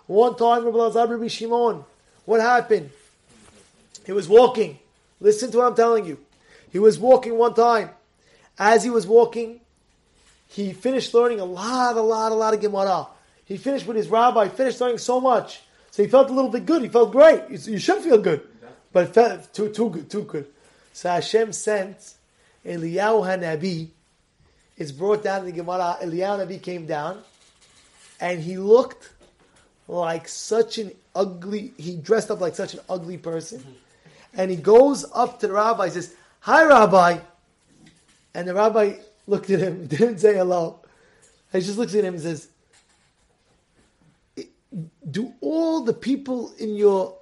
One 0.07 0.35
time, 0.35 0.65
Rabbi 0.65 0.77
Lazar 0.77 1.07
Rabbi 1.07 1.27
Shimon. 1.27 1.83
What 2.25 2.41
happened? 2.41 2.89
He 4.05 4.11
was 4.11 4.27
walking. 4.27 4.79
Listen 5.19 5.51
to 5.51 5.57
what 5.57 5.67
I'm 5.67 5.75
telling 5.75 6.05
you. 6.05 6.17
He 6.71 6.79
was 6.79 6.99
walking 6.99 7.37
one 7.37 7.53
time. 7.53 7.89
As 8.59 8.83
he 8.83 8.89
was 8.89 9.05
walking, 9.05 9.59
he 10.47 10.73
finished 10.73 11.13
learning 11.13 11.39
a 11.39 11.45
lot, 11.45 11.95
a 11.95 12.01
lot, 12.01 12.31
a 12.31 12.35
lot 12.35 12.53
of 12.53 12.61
Gemara. 12.61 13.07
He 13.47 13.55
finished 13.57 13.87
with 13.87 13.95
his 13.95 14.09
rabbi, 14.09 14.49
finished 14.49 14.81
learning 14.81 14.97
so 14.97 15.21
much. 15.21 15.61
So 15.91 16.03
he 16.03 16.09
felt 16.09 16.29
a 16.29 16.33
little 16.33 16.51
bit 16.51 16.65
good. 16.65 16.81
He 16.81 16.89
felt 16.89 17.11
great. 17.11 17.43
You, 17.49 17.79
should 17.79 18.03
feel 18.03 18.17
good. 18.17 18.45
But 18.91 19.13
felt 19.13 19.53
too, 19.53 19.69
too 19.69 19.89
good, 19.89 20.09
too 20.09 20.23
good. 20.23 20.47
So 20.91 21.09
Hashem 21.09 21.53
sent 21.53 21.97
Eliyahu 22.65 23.25
HaNabi. 23.25 23.89
It's 24.75 24.91
brought 24.91 25.23
down 25.23 25.39
in 25.39 25.45
the 25.45 25.51
Gemara. 25.53 25.97
Eliyahu 26.01 26.45
HaNabi 26.45 26.61
came 26.61 26.85
down 26.85 27.21
and 28.19 28.41
he 28.41 28.57
looked 28.57 29.11
like 29.87 30.27
such 30.27 30.77
an 30.77 30.91
ugly, 31.15 31.73
he 31.77 31.95
dressed 31.95 32.29
up 32.29 32.41
like 32.41 32.55
such 32.55 32.73
an 32.73 32.81
ugly 32.89 33.17
person. 33.17 33.63
And 34.33 34.51
he 34.51 34.57
goes 34.57 35.05
up 35.13 35.39
to 35.39 35.47
the 35.47 35.53
rabbi 35.53 35.85
and 35.85 35.93
says, 35.93 36.13
Hi, 36.41 36.65
Rabbi. 36.65 37.19
And 38.33 38.47
the 38.47 38.53
rabbi 38.53 38.97
looked 39.25 39.49
at 39.49 39.59
him, 39.59 39.87
didn't 39.87 40.19
say 40.19 40.35
hello. 40.35 40.79
He 41.51 41.61
just 41.61 41.77
looks 41.77 41.95
at 41.95 42.03
him 42.03 42.13
and 42.13 42.23
says, 42.23 42.49
Do 45.09 45.33
all 45.41 45.81
the 45.81 45.93
people 45.93 46.51
in 46.57 46.75
your 46.75 47.17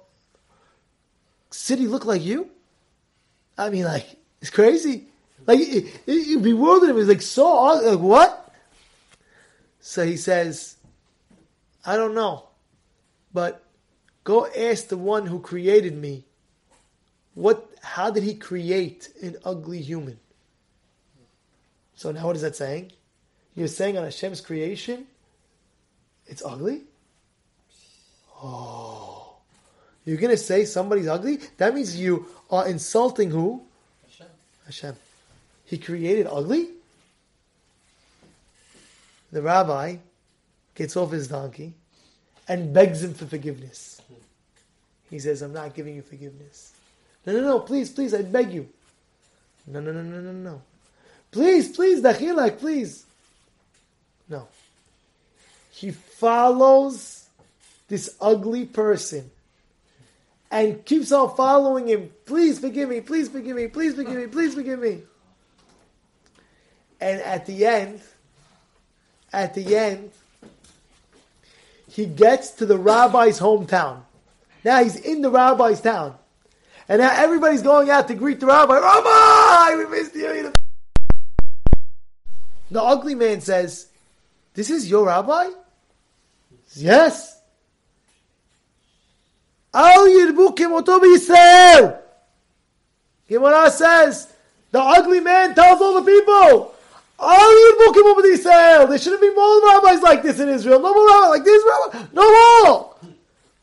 city 1.50 1.86
look 1.86 2.04
like 2.04 2.22
you? 2.22 2.50
I 3.56 3.70
mean, 3.70 3.84
like, 3.84 4.06
it's 4.40 4.50
crazy. 4.50 5.06
Like, 5.46 5.60
it, 5.60 5.84
it, 6.06 6.12
it 6.12 6.42
bewildered 6.42 6.90
him. 6.90 6.96
He's 6.96 7.08
like, 7.08 7.22
so, 7.22 7.54
like, 7.54 7.98
what? 7.98 8.52
So 9.80 10.04
he 10.04 10.16
says, 10.16 10.76
I 11.84 11.96
don't 11.96 12.14
know. 12.14 12.48
But 13.32 13.62
go 14.24 14.46
ask 14.46 14.88
the 14.88 14.96
one 14.96 15.26
who 15.26 15.38
created 15.38 15.96
me. 15.96 16.24
What? 17.34 17.70
How 17.82 18.10
did 18.10 18.24
he 18.24 18.34
create 18.34 19.10
an 19.22 19.36
ugly 19.44 19.80
human? 19.80 20.18
So 21.94 22.10
now, 22.10 22.26
what 22.26 22.34
is 22.36 22.42
that 22.42 22.56
saying? 22.56 22.92
You're 23.54 23.68
saying 23.68 23.96
on 23.96 24.04
Hashem's 24.04 24.40
creation, 24.40 25.06
it's 26.26 26.42
ugly. 26.44 26.82
Oh, 28.42 29.34
you're 30.04 30.18
gonna 30.18 30.36
say 30.36 30.64
somebody's 30.64 31.08
ugly? 31.08 31.38
That 31.56 31.74
means 31.74 31.98
you 31.98 32.26
are 32.50 32.68
insulting 32.68 33.30
who? 33.30 33.62
Hashem. 34.08 34.26
Hashem. 34.66 34.96
He 35.64 35.78
created 35.78 36.28
ugly. 36.30 36.68
The 39.32 39.42
rabbi 39.42 39.96
gets 40.74 40.96
off 40.96 41.10
his 41.10 41.28
donkey 41.28 41.74
and 42.48 42.72
begs 42.72 43.02
him 43.02 43.14
for 43.14 43.26
forgiveness. 43.26 44.00
He 45.10 45.18
says, 45.18 45.42
I'm 45.42 45.52
not 45.52 45.74
giving 45.74 45.96
you 45.96 46.02
forgiveness. 46.02 46.72
No, 47.24 47.32
no, 47.32 47.40
no, 47.40 47.60
please, 47.60 47.90
please, 47.90 48.14
I 48.14 48.22
beg 48.22 48.52
you. 48.52 48.68
No, 49.66 49.80
no, 49.80 49.92
no, 49.92 50.02
no, 50.02 50.20
no, 50.20 50.32
no. 50.32 50.62
Please, 51.30 51.74
please, 51.74 52.00
Dachilak, 52.00 52.58
please. 52.58 53.04
No. 54.28 54.46
He 55.72 55.90
follows 55.90 57.25
this 57.88 58.16
ugly 58.20 58.66
person 58.66 59.30
and 60.50 60.84
keeps 60.84 61.12
on 61.12 61.34
following 61.36 61.88
him. 61.88 62.10
Please 62.24 62.58
forgive 62.58 62.88
me, 62.88 63.00
please 63.00 63.28
forgive 63.28 63.56
me, 63.56 63.68
please 63.68 63.94
forgive 63.94 64.16
me, 64.16 64.26
please 64.26 64.54
forgive 64.54 64.78
me. 64.78 65.02
And 67.00 67.20
at 67.20 67.46
the 67.46 67.66
end, 67.66 68.00
at 69.32 69.54
the 69.54 69.76
end, 69.76 70.10
he 71.90 72.06
gets 72.06 72.52
to 72.52 72.66
the 72.66 72.78
rabbi's 72.78 73.38
hometown. 73.38 74.02
Now 74.64 74.82
he's 74.82 74.96
in 74.96 75.22
the 75.22 75.30
rabbi's 75.30 75.80
town. 75.80 76.16
And 76.88 77.00
now 77.00 77.10
everybody's 77.12 77.62
going 77.62 77.90
out 77.90 78.08
to 78.08 78.14
greet 78.14 78.40
the 78.40 78.46
rabbi. 78.46 78.78
Rabbi, 78.78 79.76
we 79.76 79.86
missed 79.90 80.14
you. 80.14 80.52
The 82.70 82.82
ugly 82.82 83.14
man 83.14 83.40
says, 83.40 83.88
This 84.54 84.70
is 84.70 84.88
your 84.88 85.06
rabbi? 85.06 85.50
Yes. 86.74 87.35
Al 89.76 90.06
yirbu 90.08 90.56
kimoto 90.56 90.98
b'Yisrael. 90.98 91.98
Gemara 93.28 93.70
says, 93.70 94.32
the 94.70 94.80
ugly 94.80 95.20
man 95.20 95.54
tells 95.54 95.82
all 95.82 96.00
the 96.00 96.10
people, 96.10 96.74
Al 97.20 97.50
yirbu 97.60 97.92
kimoto 97.92 98.22
b'Yisrael. 98.22 98.88
There 98.88 98.98
shouldn't 98.98 99.20
be 99.20 99.34
more 99.34 99.62
rabbis 99.66 100.00
like 100.00 100.22
this 100.22 100.40
in 100.40 100.48
Israel. 100.48 100.80
No 100.80 100.94
more 100.94 101.06
rabbis 101.06 101.28
like 101.28 101.44
this 101.44 101.62
rabbi. 101.68 102.06
No 102.14 102.24
more. 102.32 102.94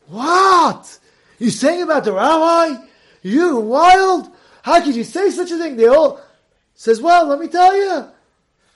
What? 0.06 0.98
You 1.40 1.50
saying 1.50 1.82
about 1.82 2.04
the 2.04 2.12
rabbi? 2.12 2.80
You 3.22 3.56
wild? 3.56 4.28
How 4.62 4.80
could 4.84 4.94
you 4.94 5.02
say 5.02 5.30
such 5.30 5.50
a 5.50 5.58
thing? 5.58 5.76
They 5.76 5.88
all 5.88 6.20
says, 6.76 7.00
well, 7.00 7.26
let 7.26 7.40
me 7.40 7.48
tell 7.48 7.76
you. 7.76 8.06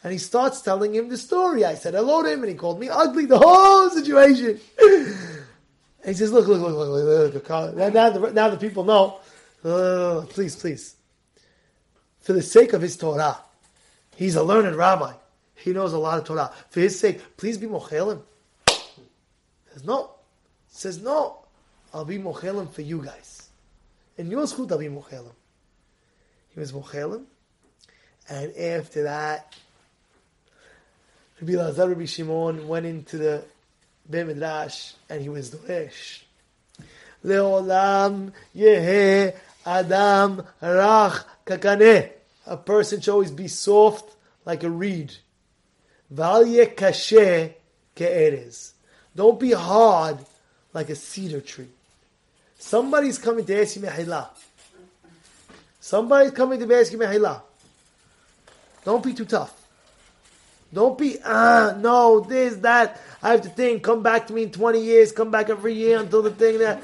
And 0.02 0.12
he 0.12 0.18
starts 0.18 0.60
telling 0.60 0.92
him 0.92 1.08
the 1.08 1.16
story. 1.16 1.64
I 1.64 1.74
said 1.76 1.94
hello 1.94 2.22
to 2.22 2.32
him 2.32 2.40
and 2.40 2.48
he 2.48 2.56
called 2.56 2.80
me 2.80 2.88
ugly, 2.88 3.26
the 3.26 3.38
whole 3.38 3.90
situation. 3.90 4.58
He 6.04 6.14
says, 6.14 6.32
look, 6.32 6.46
look, 6.46 6.60
look, 6.60 6.76
look, 6.76 7.34
look, 7.34 7.48
look. 7.48 7.76
Now, 7.76 7.88
now, 7.88 8.10
the, 8.10 8.32
now 8.32 8.48
the 8.50 8.56
people 8.56 8.84
know. 8.84 9.18
Uh, 9.64 10.24
please, 10.28 10.54
please. 10.54 10.94
For 12.20 12.32
the 12.32 12.42
sake 12.42 12.72
of 12.72 12.82
his 12.82 12.96
Torah, 12.96 13.38
he's 14.16 14.36
a 14.36 14.42
learned 14.42 14.76
rabbi. 14.76 15.12
He 15.56 15.72
knows 15.72 15.92
a 15.92 15.98
lot 15.98 16.18
of 16.18 16.24
Torah. 16.24 16.52
For 16.70 16.80
his 16.80 16.98
sake, 16.98 17.36
please 17.36 17.58
be 17.58 17.66
mochelim. 17.66 18.22
Says 19.72 19.84
no. 19.84 20.10
Says 20.68 21.02
no. 21.02 21.38
I'll 21.92 22.04
be 22.04 22.18
mochelim 22.18 22.70
for 22.70 22.82
you 22.82 23.02
guys. 23.02 23.48
In 24.16 24.30
your 24.30 24.46
school, 24.46 24.72
I'll 24.72 24.78
be 24.78 24.86
mochelim. 24.86 25.32
He 26.54 26.60
was 26.60 26.72
mochelim. 26.72 27.24
And 28.28 28.56
after 28.56 29.04
that, 29.04 29.56
Rabbi 31.40 31.54
Lazar 31.54 31.88
Rabbi 31.88 32.04
Shimon 32.04 32.68
went 32.68 32.86
into 32.86 33.16
the 33.16 33.44
Midrash 34.10 34.92
and 35.08 35.20
he 35.20 35.28
was 35.28 35.50
Doresh. 35.50 36.22
Leolam 37.24 38.32
yehe 38.56 39.34
adam 39.66 40.42
rach 40.62 41.24
kakane. 41.46 42.10
A 42.46 42.56
person 42.56 43.00
should 43.00 43.12
always 43.12 43.30
be 43.30 43.48
soft 43.48 44.14
like 44.44 44.62
a 44.62 44.70
reed. 44.70 45.14
Val 46.10 46.44
kashe 46.44 47.52
ke'erez. 47.94 48.72
Don't 49.14 49.38
be 49.38 49.52
hard 49.52 50.18
like 50.72 50.88
a 50.88 50.94
cedar 50.94 51.40
tree. 51.40 51.68
Somebody's 52.58 53.18
coming 53.18 53.44
to 53.44 53.60
ask 53.60 53.76
you 53.76 53.82
mehila. 53.82 54.28
Somebody's 55.80 56.32
coming 56.32 56.58
to 56.60 56.74
ask 56.74 56.92
you 56.92 56.98
mehila. 56.98 57.42
Don't 58.84 59.04
be 59.04 59.12
too 59.12 59.24
tough. 59.24 59.57
Don't 60.72 60.98
be, 60.98 61.16
ah, 61.24 61.74
no, 61.78 62.20
this, 62.20 62.56
that. 62.56 63.00
I 63.22 63.30
have 63.30 63.42
to 63.42 63.48
think, 63.48 63.82
come 63.82 64.02
back 64.02 64.26
to 64.26 64.32
me 64.32 64.44
in 64.44 64.50
20 64.50 64.80
years, 64.80 65.12
come 65.12 65.30
back 65.30 65.48
every 65.48 65.74
year 65.74 65.98
until 65.98 66.22
the 66.22 66.30
thing 66.30 66.58
that. 66.58 66.82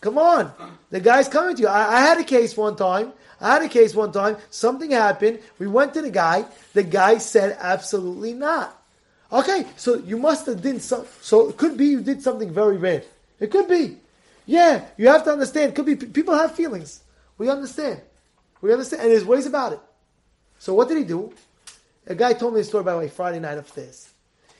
Come 0.00 0.18
on. 0.18 0.52
The 0.90 1.00
guy's 1.00 1.28
coming 1.28 1.56
to 1.56 1.62
you. 1.62 1.68
I, 1.68 1.96
I 1.96 2.00
had 2.00 2.18
a 2.18 2.24
case 2.24 2.56
one 2.56 2.76
time. 2.76 3.12
I 3.40 3.54
had 3.54 3.62
a 3.62 3.68
case 3.68 3.94
one 3.94 4.12
time. 4.12 4.36
Something 4.50 4.92
happened. 4.92 5.40
We 5.58 5.66
went 5.66 5.94
to 5.94 6.02
the 6.02 6.10
guy. 6.10 6.44
The 6.72 6.82
guy 6.82 7.18
said, 7.18 7.56
absolutely 7.60 8.32
not. 8.32 8.80
Okay, 9.32 9.66
so 9.76 9.96
you 9.96 10.16
must 10.18 10.46
have 10.46 10.62
did 10.62 10.80
some. 10.80 11.04
So 11.20 11.48
it 11.48 11.56
could 11.56 11.76
be 11.76 11.86
you 11.86 12.00
did 12.00 12.22
something 12.22 12.52
very 12.52 12.78
bad. 12.78 13.04
It 13.40 13.50
could 13.50 13.68
be. 13.68 13.96
Yeah, 14.46 14.84
you 14.96 15.08
have 15.08 15.24
to 15.24 15.32
understand. 15.32 15.70
It 15.70 15.74
could 15.74 15.86
be 15.86 15.96
people 15.96 16.34
have 16.34 16.54
feelings. 16.54 17.00
We 17.36 17.50
understand. 17.50 18.00
We 18.60 18.72
understand, 18.72 19.02
and 19.02 19.10
there's 19.10 19.24
ways 19.24 19.46
about 19.46 19.72
it. 19.72 19.80
So 20.58 20.74
what 20.74 20.88
did 20.88 20.98
he 20.98 21.04
do? 21.04 21.32
A 22.06 22.14
guy 22.14 22.32
told 22.32 22.54
me 22.54 22.60
a 22.60 22.64
story 22.64 22.84
by 22.84 22.92
the 22.92 22.98
way 22.98 23.08
Friday 23.08 23.40
night 23.40 23.58
of 23.58 23.72
this. 23.74 24.12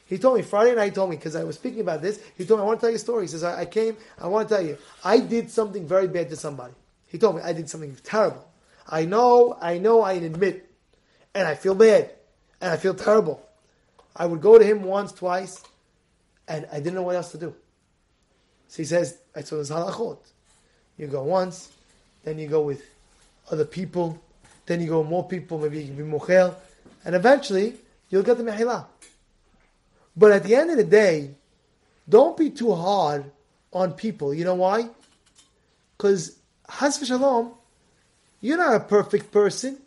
He 0.07 0.19
told 0.19 0.37
me 0.37 0.43
Friday 0.43 0.75
night. 0.75 0.87
He 0.87 0.91
told 0.93 1.11
me 1.11 1.17
because 1.17 1.37
I 1.37 1.45
was 1.45 1.57
speaking 1.57 1.81
about 1.81 2.03
this. 2.03 2.21
He 2.37 2.45
told 2.45 2.61
me 2.61 2.65
I 2.65 2.67
want 2.67 2.81
to 2.81 2.85
tell 2.85 2.91
you 2.91 2.97
a 2.97 3.01
story. 3.01 3.25
He 3.25 3.29
says 3.29 3.45
I, 3.45 3.63
I 3.63 3.65
came. 3.67 3.97
I 4.21 4.29
want 4.29 4.49
to 4.49 4.55
tell 4.55 4.65
you 4.65 4.79
I 5.05 5.19
did 5.19 5.51
something 5.51 5.87
very 5.87 6.09
bad 6.09 6.29
to 6.31 6.37
somebody. 6.37 6.75
He 7.07 7.19
told 7.19 7.37
me 7.37 7.43
I 7.43 7.53
did 7.53 7.69
something 7.69 7.97
terrible. 8.03 8.47
I 8.89 9.05
know. 9.05 9.57
I 9.61 9.79
know. 9.79 10.03
I 10.03 10.13
admit, 10.15 10.71
and 11.35 11.47
I 11.47 11.55
feel 11.55 11.75
bad, 11.75 12.11
and 12.61 12.73
I 12.73 12.77
feel 12.77 12.95
terrible. 12.95 13.43
I 14.15 14.27
would 14.27 14.41
go 14.41 14.59
to 14.59 14.65
him 14.65 14.83
once, 14.83 15.13
twice, 15.13 15.63
and 16.49 16.67
I 16.73 16.77
didn't 16.77 16.95
know 16.95 17.03
what 17.03 17.17
else 17.17 17.33
to 17.33 17.39
do. 17.39 17.55
So 18.69 18.79
he 18.79 18.85
says, 18.85 19.19
so 19.45 19.57
there's 19.57 19.71
halachot. 19.71 20.19
You 20.97 21.07
go 21.09 21.23
once, 21.23 21.71
then 22.25 22.39
you 22.39 22.49
go 22.49 22.63
with 22.63 22.83
other 23.51 23.65
people, 23.65 24.21
then 24.65 24.81
you 24.81 24.89
go 24.89 25.05
more 25.05 25.29
people, 25.29 25.59
maybe 25.59 25.81
you 25.81 25.87
can 25.87 25.97
be 25.97 26.03
mochel, 26.03 26.55
and 27.05 27.15
eventually 27.15 27.75
you'll 28.09 28.23
get 28.23 28.39
the 28.39 28.45
mehila. 28.45 28.87
But 30.17 30.33
at 30.33 30.45
the 30.45 30.55
end 30.55 30.71
of 30.71 30.77
the 30.77 30.85
day, 30.85 31.33
don't 32.09 32.37
be 32.37 32.51
too 32.51 32.75
hard 32.75 33.31
on 33.73 33.93
people. 33.93 34.33
You 34.33 34.45
know 34.45 34.55
why? 34.55 34.89
Because 35.97 36.37
has 36.69 36.99
v'shalom, 36.99 37.55
you're 38.41 38.59
not 38.59 38.75
a 38.75 38.81
perfect 38.81 39.31
person. 39.31 39.79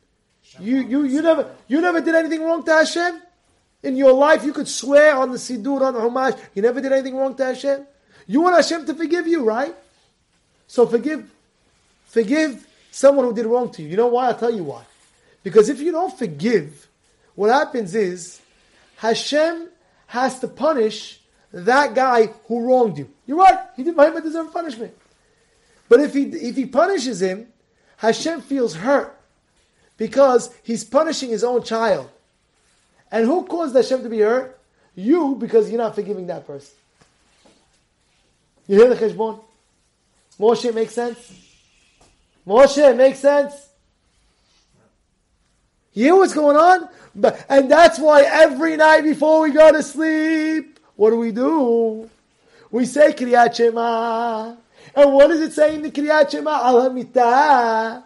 You, 0.59 0.81
you, 0.81 1.03
you 1.03 1.21
never, 1.21 1.51
you 1.67 1.79
never 1.81 2.01
did 2.01 2.15
anything 2.15 2.43
wrong 2.43 2.63
to 2.63 2.71
Hashem 2.71 3.21
in 3.83 3.95
your 3.95 4.13
life. 4.13 4.43
You 4.43 4.53
could 4.53 4.67
swear 4.67 5.15
on 5.15 5.31
the 5.31 5.38
sidur 5.38 5.81
on 5.81 5.93
the 5.93 5.99
humash. 5.99 6.39
You 6.55 6.62
never 6.62 6.81
did 6.81 6.91
anything 6.91 7.15
wrong 7.15 7.35
to 7.35 7.45
Hashem. 7.45 7.85
You 8.27 8.41
want 8.41 8.55
Hashem 8.55 8.85
to 8.88 8.93
forgive 8.93 9.27
you, 9.27 9.43
right? 9.43 9.75
So 10.67 10.85
forgive, 10.85 11.29
forgive 12.05 12.67
someone 12.91 13.25
who 13.25 13.33
did 13.33 13.45
wrong 13.45 13.71
to 13.71 13.81
you. 13.81 13.89
You 13.89 13.97
know 13.97 14.07
why? 14.07 14.27
I'll 14.27 14.38
tell 14.38 14.53
you 14.53 14.63
why. 14.63 14.83
Because 15.43 15.69
if 15.69 15.80
you 15.80 15.91
don't 15.91 16.17
forgive, 16.17 16.88
what 17.36 17.49
happens 17.49 17.95
is 17.95 18.41
Hashem 18.97 19.69
has 20.08 20.39
to 20.39 20.47
punish 20.47 21.19
that 21.52 21.95
guy 21.95 22.28
who 22.47 22.62
wronged 22.62 22.97
you. 22.97 23.10
You're 23.25 23.38
right. 23.38 23.60
He 23.75 23.84
did 23.84 23.95
might 23.95 24.13
deserve 24.21 24.52
punishment. 24.52 24.95
But 25.88 26.02
if 26.02 26.13
he 26.13 26.23
if 26.23 26.56
he 26.56 26.65
punishes 26.65 27.21
him, 27.21 27.47
Hashem 27.97 28.41
feels 28.41 28.75
hurt 28.75 29.17
because 29.97 30.54
he's 30.63 30.84
punishing 30.84 31.30
his 31.30 31.43
own 31.43 31.63
child. 31.63 32.10
And 33.12 33.25
who 33.25 33.45
caused 33.45 33.75
Hashem 33.75 34.04
to 34.04 34.10
be 34.10 34.19
hurt? 34.19 34.60
You, 34.95 35.36
because 35.36 35.69
you're 35.69 35.80
not 35.80 35.95
forgiving 35.95 36.28
that 36.28 36.45
person. 36.45 36.75
You 38.67 38.78
hear 38.78 38.93
the 38.93 38.95
cheshbon? 38.95 39.41
Moshe 40.39 40.73
makes 40.73 40.93
sense? 40.93 41.34
Moshe, 42.45 42.95
makes 42.95 43.19
sense? 43.19 43.68
You 45.99 46.05
hear 46.05 46.15
what's 46.15 46.33
going 46.33 46.55
on? 46.55 46.88
And 47.49 47.69
that's 47.69 47.99
why 47.99 48.21
every 48.21 48.77
night 48.77 49.01
before 49.01 49.41
we 49.41 49.51
go 49.51 49.69
to 49.73 49.83
sleep, 49.83 50.79
what 50.95 51.09
do 51.09 51.17
we 51.17 51.33
do? 51.33 52.09
We 52.71 52.85
say 52.85 53.12
Kriyat 53.12 53.53
Shema. 53.53 54.55
And 54.95 55.13
what 55.13 55.27
does 55.27 55.41
it 55.41 55.51
say 55.51 55.75
in 55.75 55.81
the 55.81 55.91
Kriyat 55.91 56.31
Shema? 56.31 56.51
Al 56.51 56.89
HaMitah. 56.89 58.03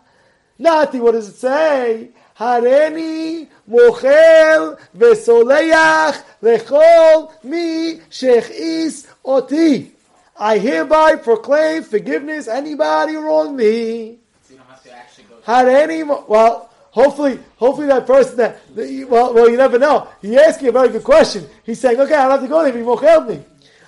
Nati, 0.58 1.00
what 1.00 1.12
does 1.12 1.30
it 1.30 1.36
say? 1.36 2.10
Hareni 2.36 3.48
mochel 3.70 4.80
vesoleach 4.98 6.24
lechol 6.42 7.44
mi 7.44 8.00
shechis 8.10 9.06
oti. 9.24 9.92
I 10.36 10.58
hereby 10.58 11.18
proclaim 11.18 11.84
forgiveness 11.84 12.48
anybody 12.48 13.14
who 13.14 13.22
wronged 13.22 13.56
me. 13.56 14.18
So 14.42 14.54
you 14.54 14.58
don't 14.58 14.68
have 14.68 14.82
to 14.82 14.92
actually 14.92 15.26
go. 15.26 15.36
Hareni, 15.46 16.28
well, 16.28 16.73
hopefully, 16.94 17.40
hopefully 17.58 17.88
that 17.88 18.06
person 18.06 18.38
that, 18.38 18.62
well, 19.10 19.34
well, 19.34 19.50
you 19.50 19.58
never 19.58 19.80
know. 19.80 20.08
He 20.22 20.38
asked 20.38 20.62
you 20.62 20.70
a 20.70 20.72
very 20.72 20.90
good 20.90 21.04
question. 21.04 21.46
He's 21.64 21.80
saying, 21.80 22.00
okay, 22.00 22.14
I 22.14 22.24
don't 22.24 22.32
have 22.32 22.42
to 22.42 22.48
go 22.48 22.64
there. 22.64 22.72
He 22.72 22.84
mochel 22.84 23.28
me. 23.28 23.44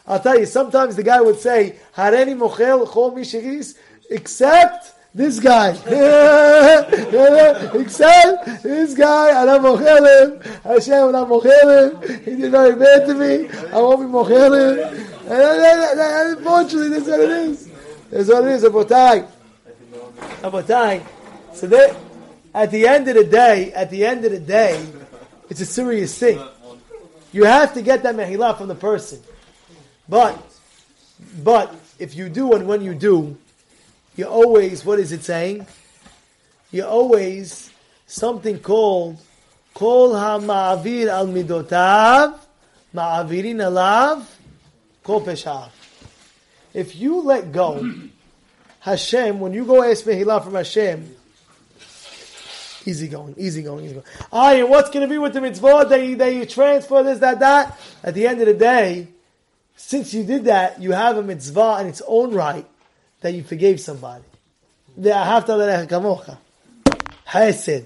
I'll 0.07 0.19
tell 0.19 0.37
you, 0.37 0.45
sometimes 0.45 0.95
the 0.95 1.03
guy 1.03 1.21
would 1.21 1.39
say, 1.39 1.77
Hareni 1.95 2.35
mochel 2.37 2.85
chol 2.87 3.15
mi 3.15 3.23
except 4.09 4.93
this 5.13 5.39
guy. 5.39 5.69
except 7.79 8.63
this 8.63 8.93
guy, 8.95 9.39
I'm 9.39 9.45
not 9.47 9.61
mochel 9.61 10.23
him. 10.23 10.41
Hashem, 10.63 10.93
I'm 10.93 11.11
not 11.11 11.29
mochel 11.29 12.03
him. 12.03 12.23
He 12.25 12.35
did 12.41 12.51
very 12.51 12.75
bad 12.75 13.05
to 13.07 13.13
me. 13.13 13.49
I 13.71 13.77
won't 13.81 14.01
be 14.01 14.07
mochel 14.07 14.55
him. 14.55 14.79
And 15.21 15.29
that- 15.29 15.95
that- 15.95 16.37
Unfortunately, 16.37 16.89
that's 16.89 17.07
what 17.07 17.19
it 17.21 17.29
is. 17.29 17.69
That's 18.11 18.29
what 18.29 18.43
it 18.45 18.51
is, 18.51 18.63
Abotai. 18.63 19.27
Abotai. 20.41 21.01
So 21.53 21.67
that, 21.67 21.95
at 22.55 22.71
the 22.71 22.87
end 22.87 23.05
of 23.09 23.15
the 23.15 23.25
day, 23.25 23.73
at 23.73 23.89
the 23.89 24.05
end 24.05 24.23
of 24.23 24.31
the 24.31 24.39
day, 24.39 24.81
it's 25.49 25.59
a 25.59 25.65
serious 25.65 26.17
thing. 26.17 26.41
You 27.33 27.43
have 27.43 27.73
to 27.73 27.81
get 27.81 28.03
that 28.03 28.15
mehilah 28.15 28.57
from 28.57 28.69
the 28.69 28.75
person. 28.75 29.19
But, 30.07 30.41
but 31.43 31.75
if 31.99 32.15
you 32.15 32.29
do 32.29 32.53
and 32.53 32.65
when 32.65 32.81
you 32.81 32.95
do, 32.95 33.35
you 34.15 34.23
always, 34.23 34.85
what 34.85 34.99
is 34.99 35.11
it 35.11 35.25
saying? 35.25 35.67
You 36.71 36.85
always 36.85 37.71
something 38.07 38.59
called 38.59 39.17
Kol 39.73 40.13
ha'ma'avir 40.15 41.09
al 41.09 41.27
midotav 41.27 42.39
ma'avirin 42.95 43.59
alav 43.67 44.23
kol 45.03 45.19
peshav. 45.19 45.71
If 46.73 46.95
you 46.95 47.19
let 47.19 47.51
go, 47.51 47.85
Hashem, 48.79 49.41
when 49.41 49.53
you 49.53 49.65
go 49.65 49.83
ask 49.83 50.05
mehilah 50.05 50.41
from 50.41 50.53
Hashem, 50.53 51.15
easy 52.86 53.08
going, 53.08 53.36
easy 53.38 53.63
going, 53.63 53.86
easy 53.86 53.93
going. 53.95 54.06
Ah, 54.32 54.54
and 54.54 54.69
what's 54.69 54.89
going 54.89 55.02
to 55.02 55.12
be 55.12 55.17
with 55.17 55.34
the 55.34 55.41
mitzvah 55.41 55.86
that 55.89 56.06
you, 56.06 56.15
that 56.15 56.34
you 56.34 56.45
transfer 56.45 57.04
this, 57.04 57.19
that, 57.19 57.39
that? 57.39 57.80
At 58.04 58.13
the 58.13 58.28
end 58.28 58.39
of 58.41 58.48
the 58.48 58.54
day, 58.54 59.08
since 59.76 60.13
you 60.13 60.24
did 60.24 60.45
that, 60.45 60.82
you 60.82 60.91
have 60.91 61.17
a 61.17 61.24
mitzvah 61.24 61.80
in 61.82 61.88
its 61.88 62.02
own 62.08 62.34
right 62.34 62.65
that 63.21 63.34
you 63.34 63.43
forgave 63.43 63.80
somebody. 63.80 64.24
Hesed. 67.26 67.86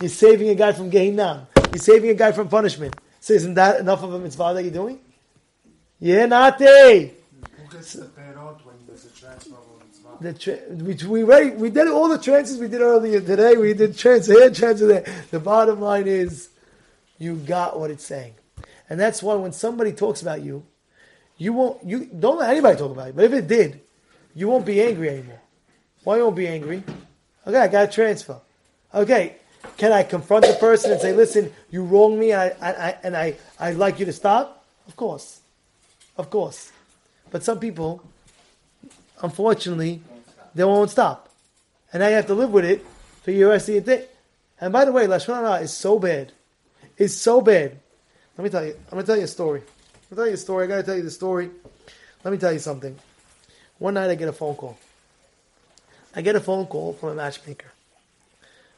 You're 0.00 0.08
saving 0.10 0.50
a 0.50 0.54
guy 0.54 0.72
from 0.72 0.90
Gehinam. 0.90 1.46
You're 1.72 1.78
saving 1.78 2.10
a 2.10 2.14
guy 2.14 2.32
from 2.32 2.48
punishment. 2.48 2.94
So 3.20 3.34
isn't 3.34 3.54
that 3.54 3.80
enough 3.80 4.02
of 4.02 4.12
a 4.12 4.18
mitzvah 4.18 4.52
that 4.54 4.62
you're 4.62 4.72
doing? 4.72 5.00
Yeah, 5.98 6.26
Nati. 6.26 6.64
Who 6.64 7.72
gets 7.72 7.94
the 7.94 8.04
perot 8.04 8.64
when 8.64 8.76
there's 8.86 9.06
a 9.06 9.10
transfer? 9.10 9.56
The 10.20 10.32
tra- 10.32 10.58
we, 10.70 10.94
we, 10.94 11.22
already, 11.24 11.50
we 11.50 11.70
did 11.70 11.88
all 11.88 12.08
the 12.08 12.18
transfers 12.18 12.58
we 12.58 12.68
did 12.68 12.80
earlier 12.80 13.20
today. 13.20 13.56
We 13.56 13.74
did 13.74 13.96
transfer 13.96 14.32
here, 14.32 14.50
transfer 14.50 14.86
there. 14.86 15.24
The 15.30 15.40
bottom 15.40 15.80
line 15.80 16.06
is, 16.06 16.48
you 17.18 17.36
got 17.36 17.78
what 17.78 17.90
it's 17.90 18.04
saying, 18.04 18.34
and 18.88 18.98
that's 18.98 19.22
why 19.22 19.34
when 19.34 19.52
somebody 19.52 19.92
talks 19.92 20.22
about 20.22 20.42
you, 20.42 20.64
you 21.38 21.52
won't. 21.52 21.84
You 21.84 22.06
don't 22.06 22.38
let 22.38 22.50
anybody 22.50 22.78
talk 22.78 22.92
about 22.92 23.08
you. 23.08 23.12
But 23.12 23.24
if 23.24 23.32
it 23.32 23.46
did, 23.46 23.80
you 24.34 24.48
won't 24.48 24.64
be 24.64 24.82
angry 24.82 25.10
anymore. 25.10 25.40
Why 26.04 26.16
you 26.16 26.24
won't 26.24 26.36
be 26.36 26.48
angry? 26.48 26.82
Okay, 27.46 27.58
I 27.58 27.68
got 27.68 27.88
a 27.88 27.92
transfer. 27.92 28.38
Okay, 28.94 29.36
can 29.76 29.92
I 29.92 30.02
confront 30.02 30.46
the 30.46 30.54
person 30.54 30.92
and 30.92 31.00
say, 31.00 31.12
"Listen, 31.12 31.52
you 31.70 31.82
wronged 31.82 32.18
me, 32.18 32.32
and 32.32 32.54
I, 32.60 32.68
I, 32.68 32.70
I 32.70 32.98
and 33.02 33.16
I, 33.16 33.36
I'd 33.58 33.76
like 33.76 33.98
you 33.98 34.06
to 34.06 34.12
stop"? 34.12 34.64
Of 34.88 34.96
course, 34.96 35.40
of 36.16 36.30
course. 36.30 36.72
But 37.30 37.42
some 37.42 37.58
people, 37.58 38.02
unfortunately, 39.22 40.02
they 40.54 40.64
won't 40.64 40.90
stop. 40.90 41.28
And 41.92 42.00
now 42.00 42.08
you 42.08 42.16
have 42.16 42.26
to 42.26 42.34
live 42.34 42.50
with 42.50 42.64
it 42.64 42.84
for 43.22 43.30
your 43.30 43.50
rest 43.50 43.68
of 43.68 43.74
your 43.74 43.84
day. 43.84 44.06
And 44.60 44.72
by 44.72 44.84
the 44.84 44.92
way, 44.92 45.06
Lashon 45.06 45.34
Hara 45.34 45.60
is 45.60 45.72
so 45.72 45.98
bad. 45.98 46.32
It's 46.96 47.14
so 47.14 47.40
bad. 47.40 47.78
Let 48.36 48.44
me 48.44 48.50
tell 48.50 48.64
you. 48.64 48.72
I'm 48.72 48.92
going 48.92 49.04
to 49.04 49.06
tell 49.06 49.16
you 49.16 49.24
a 49.24 49.28
story. 49.28 49.60
I'm 49.60 50.16
going 50.16 50.16
to 50.16 50.16
tell 50.16 50.26
you 50.28 50.34
a 50.34 50.36
story. 50.36 50.64
I 50.64 50.66
got 50.68 50.76
to 50.76 50.82
tell 50.82 50.96
you 50.96 51.02
the 51.02 51.10
story. 51.10 51.50
Let 52.24 52.32
me 52.32 52.38
tell 52.38 52.52
you 52.52 52.58
something. 52.58 52.96
One 53.78 53.94
night 53.94 54.10
I 54.10 54.14
get 54.14 54.28
a 54.28 54.32
phone 54.32 54.56
call. 54.56 54.78
I 56.14 56.22
get 56.22 56.36
a 56.36 56.40
phone 56.40 56.66
call 56.66 56.94
from 56.94 57.10
a 57.10 57.14
matchmaker. 57.14 57.70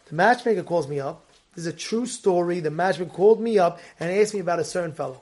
The 0.08 0.14
matchmaker 0.14 0.62
calls 0.62 0.88
me 0.88 1.00
up. 1.00 1.24
This 1.54 1.66
is 1.66 1.72
a 1.72 1.76
true 1.76 2.06
story. 2.06 2.60
The 2.60 2.70
matchmaker 2.70 3.10
called 3.10 3.40
me 3.40 3.58
up 3.58 3.80
and 4.00 4.10
asked 4.10 4.34
me 4.34 4.40
about 4.40 4.58
a 4.58 4.64
certain 4.64 4.92
fellow. 4.92 5.20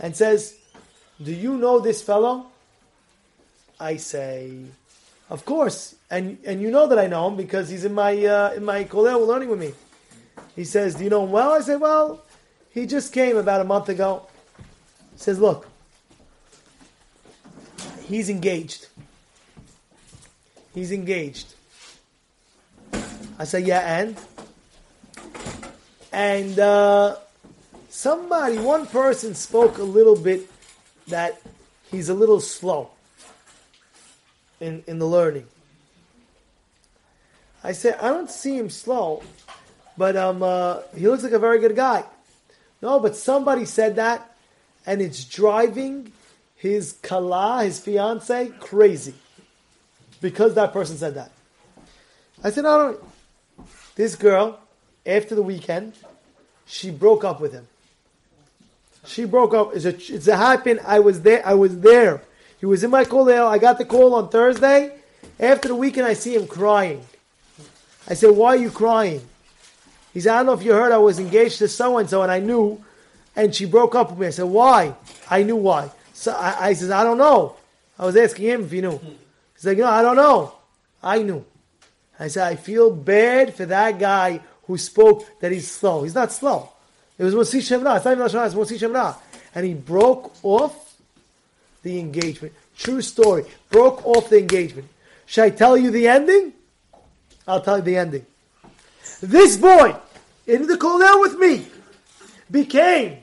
And 0.00 0.16
says, 0.16 0.56
Do 1.22 1.32
you 1.32 1.56
know 1.56 1.78
this 1.78 2.02
fellow? 2.02 2.46
I 3.80 3.96
say, 3.96 4.66
of 5.30 5.44
course, 5.44 5.96
and 6.10 6.38
and 6.46 6.62
you 6.62 6.70
know 6.70 6.86
that 6.86 6.98
I 6.98 7.06
know 7.06 7.28
him 7.28 7.36
because 7.36 7.68
he's 7.68 7.84
in 7.84 7.94
my 7.94 8.12
uh, 8.24 8.52
in 8.52 8.64
my 8.64 8.84
kollel 8.84 9.26
learning 9.26 9.48
with 9.48 9.58
me. 9.58 9.72
He 10.54 10.64
says, 10.64 10.94
"Do 10.94 11.04
you 11.04 11.10
know 11.10 11.24
him 11.24 11.32
well?" 11.32 11.52
I 11.52 11.60
say, 11.60 11.76
"Well, 11.76 12.22
he 12.70 12.86
just 12.86 13.12
came 13.12 13.36
about 13.36 13.60
a 13.60 13.64
month 13.64 13.88
ago." 13.88 14.26
He 15.12 15.18
says, 15.18 15.38
"Look, 15.40 15.68
he's 18.06 18.30
engaged. 18.30 18.88
He's 20.74 20.92
engaged." 20.92 21.54
I 23.38 23.44
say, 23.44 23.60
"Yeah, 23.60 23.80
and." 23.80 24.16
And 26.12 26.56
uh, 26.60 27.16
somebody, 27.88 28.56
one 28.58 28.86
person 28.86 29.34
spoke 29.34 29.78
a 29.78 29.82
little 29.82 30.14
bit 30.14 30.48
that 31.08 31.40
he's 31.90 32.08
a 32.08 32.14
little 32.14 32.40
slow 32.40 32.93
in, 34.64 34.84
in 34.86 34.98
the 34.98 35.06
learning. 35.06 35.46
I 37.62 37.72
said, 37.72 37.98
I 38.00 38.08
don't 38.08 38.30
see 38.30 38.56
him 38.56 38.70
slow, 38.70 39.22
but 39.96 40.16
um, 40.16 40.42
uh, 40.42 40.80
he 40.96 41.08
looks 41.08 41.22
like 41.22 41.32
a 41.32 41.38
very 41.38 41.60
good 41.60 41.76
guy. 41.76 42.04
No, 42.82 43.00
but 43.00 43.16
somebody 43.16 43.64
said 43.64 43.96
that, 43.96 44.36
and 44.86 45.00
it's 45.00 45.24
driving 45.24 46.12
his 46.56 46.92
kala, 47.02 47.64
his 47.64 47.78
fiance, 47.78 48.52
crazy 48.60 49.14
because 50.20 50.54
that 50.54 50.72
person 50.72 50.96
said 50.96 51.14
that. 51.14 51.30
I 52.42 52.50
said, 52.50 52.66
I 52.66 52.76
don't. 52.76 53.00
This 53.94 54.16
girl, 54.16 54.58
after 55.06 55.34
the 55.34 55.42
weekend, 55.42 55.94
she 56.66 56.90
broke 56.90 57.24
up 57.24 57.40
with 57.40 57.52
him. 57.52 57.68
She 59.06 59.24
broke 59.24 59.54
up. 59.54 59.74
It's 59.74 59.84
a, 59.84 60.14
it's 60.14 60.26
a 60.26 60.36
happen. 60.36 60.80
I 60.84 61.00
was 61.00 61.22
there. 61.22 61.46
I 61.46 61.54
was 61.54 61.80
there. 61.80 62.22
He 62.64 62.66
was 62.66 62.82
in 62.82 62.90
my 62.90 63.04
kollel. 63.04 63.46
I 63.46 63.58
got 63.58 63.76
the 63.76 63.84
call 63.84 64.14
on 64.14 64.30
Thursday. 64.30 64.90
After 65.38 65.68
the 65.68 65.74
weekend, 65.74 66.06
I 66.06 66.14
see 66.14 66.34
him 66.34 66.46
crying. 66.46 67.04
I 68.08 68.14
said, 68.14 68.30
"Why 68.30 68.54
are 68.54 68.56
you 68.56 68.70
crying?" 68.70 69.20
He 70.14 70.22
said, 70.22 70.32
"I 70.32 70.36
don't 70.38 70.46
know 70.46 70.54
if 70.54 70.62
you 70.62 70.72
heard. 70.72 70.90
I 70.90 70.96
was 70.96 71.18
engaged 71.18 71.58
to 71.58 71.68
so 71.68 71.98
and 71.98 72.08
so, 72.08 72.22
and 72.22 72.32
I 72.32 72.38
knew, 72.38 72.82
and 73.36 73.54
she 73.54 73.66
broke 73.66 73.94
up 73.94 74.08
with 74.08 74.18
me." 74.18 74.28
I 74.28 74.30
said, 74.30 74.46
"Why?" 74.46 74.94
I 75.28 75.42
knew 75.42 75.56
why. 75.56 75.90
So 76.14 76.32
I, 76.32 76.68
I 76.68 76.72
said, 76.72 76.90
"I 76.90 77.04
don't 77.04 77.18
know." 77.18 77.54
I 77.98 78.06
was 78.06 78.16
asking 78.16 78.46
him 78.46 78.64
if 78.64 78.70
he 78.70 78.80
knew. 78.80 78.98
He's 79.52 79.66
like, 79.66 79.76
"No, 79.76 79.84
I 79.84 80.00
don't 80.00 80.16
know." 80.16 80.54
I 81.02 81.20
knew. 81.20 81.44
I 82.18 82.28
said, 82.28 82.48
"I 82.50 82.56
feel 82.56 82.90
bad 82.90 83.54
for 83.54 83.66
that 83.66 83.98
guy 83.98 84.40
who 84.66 84.78
spoke 84.78 85.26
that 85.40 85.52
he's 85.52 85.70
slow. 85.70 86.02
He's 86.02 86.14
not 86.14 86.32
slow. 86.32 86.70
It 87.18 87.24
was 87.24 87.34
Mosi 87.34 87.60
Shemra. 87.60 87.96
It's 87.96 88.06
not 88.06 88.12
even 88.12 88.26
Lashon 88.26 88.46
it's 88.46 88.54
Mosi 88.54 88.78
Shemra. 88.78 89.16
And 89.54 89.66
he 89.66 89.74
broke 89.74 90.32
off 90.42 90.83
the 91.84 92.00
engagement. 92.00 92.52
True 92.76 93.00
story. 93.00 93.44
Broke 93.70 94.04
off 94.04 94.28
the 94.28 94.38
engagement. 94.38 94.88
Should 95.26 95.44
I 95.44 95.50
tell 95.50 95.76
you 95.76 95.90
the 95.92 96.08
ending? 96.08 96.52
I'll 97.46 97.60
tell 97.60 97.76
you 97.78 97.84
the 97.84 97.96
ending. 97.96 98.26
This 99.22 99.56
boy, 99.56 99.94
in 100.46 100.66
the 100.66 100.76
kollel 100.76 101.20
with 101.20 101.38
me, 101.38 101.66
became 102.50 103.18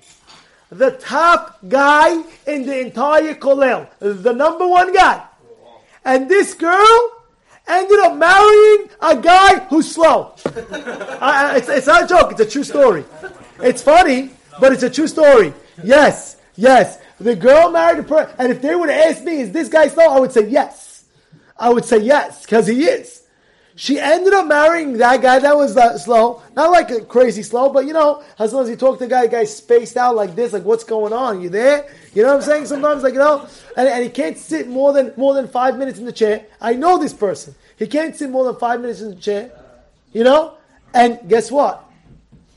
the 0.70 0.92
top 0.92 1.60
guy 1.68 2.24
in 2.48 2.66
the 2.66 2.80
entire 2.80 3.34
kollel, 3.36 3.88
the 4.00 4.32
number 4.32 4.68
one 4.68 4.94
guy. 4.94 5.26
And 6.06 6.30
this 6.30 6.54
girl 6.54 7.12
ended 7.68 8.00
up 8.00 8.16
marrying 8.16 8.90
a 9.02 9.18
guy 9.18 9.60
who's 9.70 9.92
slow. 9.92 10.34
I- 11.22 11.58
it's, 11.58 11.68
it's 11.70 11.88
not 11.88 12.04
a 12.04 12.08
joke, 12.08 12.32
it's 12.32 12.42
a 12.42 12.50
true 12.50 12.64
story. 12.64 13.04
It's 13.60 13.82
funny, 13.82 14.32
but 14.60 14.72
it's 14.72 14.84
a 14.84 14.90
true 14.90 15.08
story. 15.08 15.54
Yes, 15.84 16.38
yes. 16.56 17.00
The 17.24 17.36
girl 17.36 17.72
married 17.72 18.00
a 18.00 18.04
person, 18.04 18.34
and 18.38 18.52
if 18.52 18.62
they 18.62 18.76
would 18.76 18.90
asked 18.90 19.24
me, 19.24 19.42
is 19.42 19.52
this 19.52 19.70
guy 19.70 19.88
slow? 19.88 20.06
I 20.06 20.20
would 20.20 20.32
say 20.32 20.48
yes. 20.48 21.06
I 21.58 21.70
would 21.70 21.86
say 21.86 22.00
yes, 22.00 22.44
because 22.44 22.68
he 22.68 22.86
is. 22.86 23.22
She 23.76 24.00
ended 24.00 24.34
up 24.34 24.48
marrying 24.48 24.94
that 24.98 25.22
guy 25.22 25.40
that 25.40 25.56
was 25.56 25.78
uh, 25.78 25.98
slow, 25.98 26.42
not 26.56 26.72
like 26.72 26.92
a 26.92 27.02
crazy 27.02 27.42
slow, 27.42 27.70
but 27.70 27.86
you 27.86 27.94
know, 27.94 28.24
as 28.38 28.54
long 28.54 28.64
as 28.64 28.70
you 28.70 28.76
talk 28.76 28.98
to 28.98 29.06
the 29.06 29.10
guy, 29.10 29.24
the 29.24 29.32
guy's 29.32 29.56
spaced 29.56 29.98
out 29.98 30.16
like 30.16 30.36
this, 30.36 30.52
like 30.54 30.64
what's 30.64 30.84
going 30.84 31.14
on? 31.14 31.42
You 31.42 31.50
there? 31.50 31.88
You 32.14 32.24
know 32.24 32.30
what 32.30 32.38
I'm 32.38 32.42
saying? 32.42 32.66
Sometimes, 32.66 33.04
like 33.04 33.14
you 33.14 33.20
know, 33.20 33.48
and, 33.78 33.88
and 33.88 34.04
he 34.04 34.10
can't 34.10 34.38
sit 34.38 34.68
more 34.68 34.92
than 34.94 35.14
more 35.16 35.34
than 35.34 35.48
five 35.48 35.78
minutes 35.78 36.00
in 36.00 36.06
the 36.06 36.12
chair. 36.12 36.46
I 36.60 36.74
know 36.74 36.98
this 36.98 37.14
person. 37.14 37.56
He 37.78 37.88
can't 37.88 38.16
sit 38.16 38.30
more 38.30 38.44
than 38.46 38.56
five 38.58 38.82
minutes 38.82 39.02
in 39.02 39.10
the 39.10 39.16
chair. 39.16 39.52
You 40.12 40.26
know, 40.26 40.58
and 40.94 41.20
guess 41.28 41.50
what? 41.50 41.86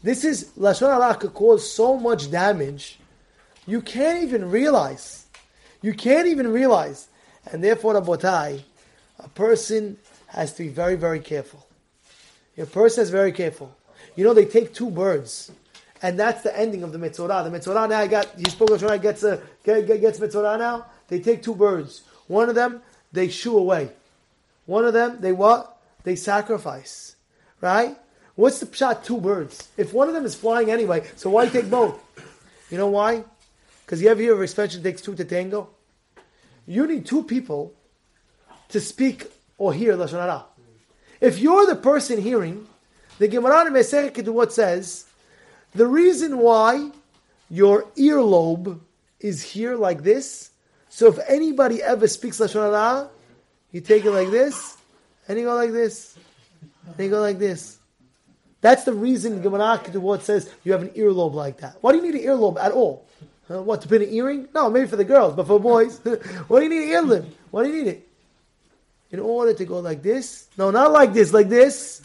This 0.02 0.24
is 0.24 0.50
lashon 0.58 0.90
hara 0.90 1.14
could 1.14 1.32
cause 1.32 1.70
so 1.70 1.96
much 1.96 2.30
damage, 2.30 2.98
you 3.66 3.80
can't 3.80 4.22
even 4.22 4.50
realize. 4.50 5.26
You 5.82 5.94
can't 5.94 6.26
even 6.28 6.48
realize, 6.48 7.08
and 7.52 7.62
therefore, 7.62 7.94
Rabotai, 7.94 8.62
a 9.18 9.28
person 9.28 9.98
has 10.28 10.54
to 10.54 10.62
be 10.62 10.68
very, 10.68 10.96
very 10.96 11.20
careful. 11.20 11.66
A 12.56 12.66
person 12.66 13.02
is 13.02 13.10
very 13.10 13.32
careful. 13.32 13.74
You 14.16 14.24
know, 14.24 14.34
they 14.34 14.44
take 14.44 14.72
two 14.72 14.90
birds, 14.90 15.50
and 16.02 16.18
that's 16.18 16.42
the 16.42 16.58
ending 16.58 16.82
of 16.82 16.92
the 16.92 16.98
Metzora. 16.98 17.44
The 17.44 17.50
Metzora 17.50 17.88
now 17.88 17.98
I 17.98 18.06
got, 18.06 18.28
he 18.36 18.48
spoke 18.50 18.70
of 18.70 19.02
gets, 19.02 19.24
a, 19.24 19.42
get, 19.64 19.86
get, 19.86 20.00
gets 20.00 20.18
Metzora 20.18 20.58
now. 20.58 20.86
They 21.08 21.20
take 21.20 21.42
two 21.42 21.54
birds. 21.54 22.02
One 22.28 22.48
of 22.48 22.54
them, 22.54 22.80
they 23.12 23.28
shoo 23.28 23.58
away. 23.58 23.90
One 24.66 24.84
of 24.84 24.92
them, 24.92 25.18
they 25.20 25.32
what? 25.32 25.76
They 26.04 26.16
sacrifice. 26.16 27.16
Right? 27.60 27.96
What's 28.36 28.60
the 28.60 28.74
shot? 28.74 29.04
Two 29.04 29.18
birds. 29.18 29.68
If 29.76 29.92
one 29.92 30.08
of 30.08 30.14
them 30.14 30.24
is 30.24 30.34
flying 30.34 30.70
anyway, 30.70 31.06
so 31.16 31.30
why 31.30 31.48
take 31.48 31.70
both? 31.70 32.00
You 32.70 32.78
know 32.78 32.88
why? 32.88 33.24
Because 33.84 34.00
you 34.00 34.08
ever 34.08 34.20
hear 34.20 34.34
of 34.34 34.42
expansion 34.42 34.82
takes 34.82 35.02
two 35.02 35.14
to 35.14 35.24
tango? 35.24 35.68
You 36.66 36.86
need 36.86 37.04
two 37.04 37.22
people 37.22 37.74
to 38.70 38.80
speak 38.80 39.30
or 39.58 39.72
hear 39.74 39.94
Lashon 39.94 40.20
Hara. 40.20 40.44
If 41.20 41.38
you're 41.38 41.66
the 41.66 41.76
person 41.76 42.20
hearing, 42.20 42.66
the 43.18 43.28
Gemara 43.28 43.66
in 43.66 43.72
Mesech 43.72 44.12
Ketubot 44.12 44.50
says, 44.50 45.06
the 45.74 45.86
reason 45.86 46.38
why 46.38 46.90
your 47.50 47.84
earlobe 47.96 48.80
is 49.20 49.42
here 49.42 49.76
like 49.76 50.02
this, 50.02 50.50
so 50.88 51.08
if 51.08 51.18
anybody 51.28 51.82
ever 51.82 52.08
speaks 52.08 52.38
Lashon 52.38 52.62
Hara, 52.62 53.10
you 53.70 53.80
take 53.80 54.04
it 54.04 54.10
like 54.10 54.30
this, 54.30 54.76
and 55.28 55.38
you 55.38 55.44
go 55.44 55.54
like 55.54 55.72
this, 55.72 56.16
and 56.86 56.98
you 56.98 57.10
go 57.10 57.20
like 57.20 57.38
this. 57.38 57.78
That's 58.60 58.84
the 58.84 58.94
reason 58.94 59.42
Gemara 59.42 59.78
Ketubot 59.84 60.22
says 60.22 60.50
you 60.64 60.72
have 60.72 60.82
an 60.82 60.90
earlobe 60.90 61.34
like 61.34 61.58
that. 61.58 61.76
Why 61.82 61.92
do 61.92 61.98
you 61.98 62.10
need 62.10 62.14
an 62.14 62.26
earlobe 62.26 62.58
at 62.58 62.72
all? 62.72 63.06
Uh, 63.50 63.62
what, 63.62 63.82
to 63.82 63.88
put 63.88 64.00
an 64.00 64.12
earring? 64.12 64.48
No, 64.54 64.70
maybe 64.70 64.86
for 64.86 64.96
the 64.96 65.04
girls, 65.04 65.34
but 65.34 65.46
for 65.46 65.60
boys. 65.60 65.98
Why 66.48 66.60
do 66.60 66.64
you 66.64 66.70
need 66.70 66.94
an 66.94 67.04
earlobe? 67.04 67.26
Why 67.50 67.64
do 67.64 67.70
you 67.70 67.84
need 67.84 67.90
it? 67.90 68.08
in 69.14 69.20
order 69.20 69.54
to 69.54 69.64
go 69.64 69.78
like 69.78 70.02
this. 70.02 70.48
No, 70.58 70.72
not 70.72 70.90
like 70.90 71.12
this, 71.12 71.32
like 71.32 71.48
this. 71.48 72.02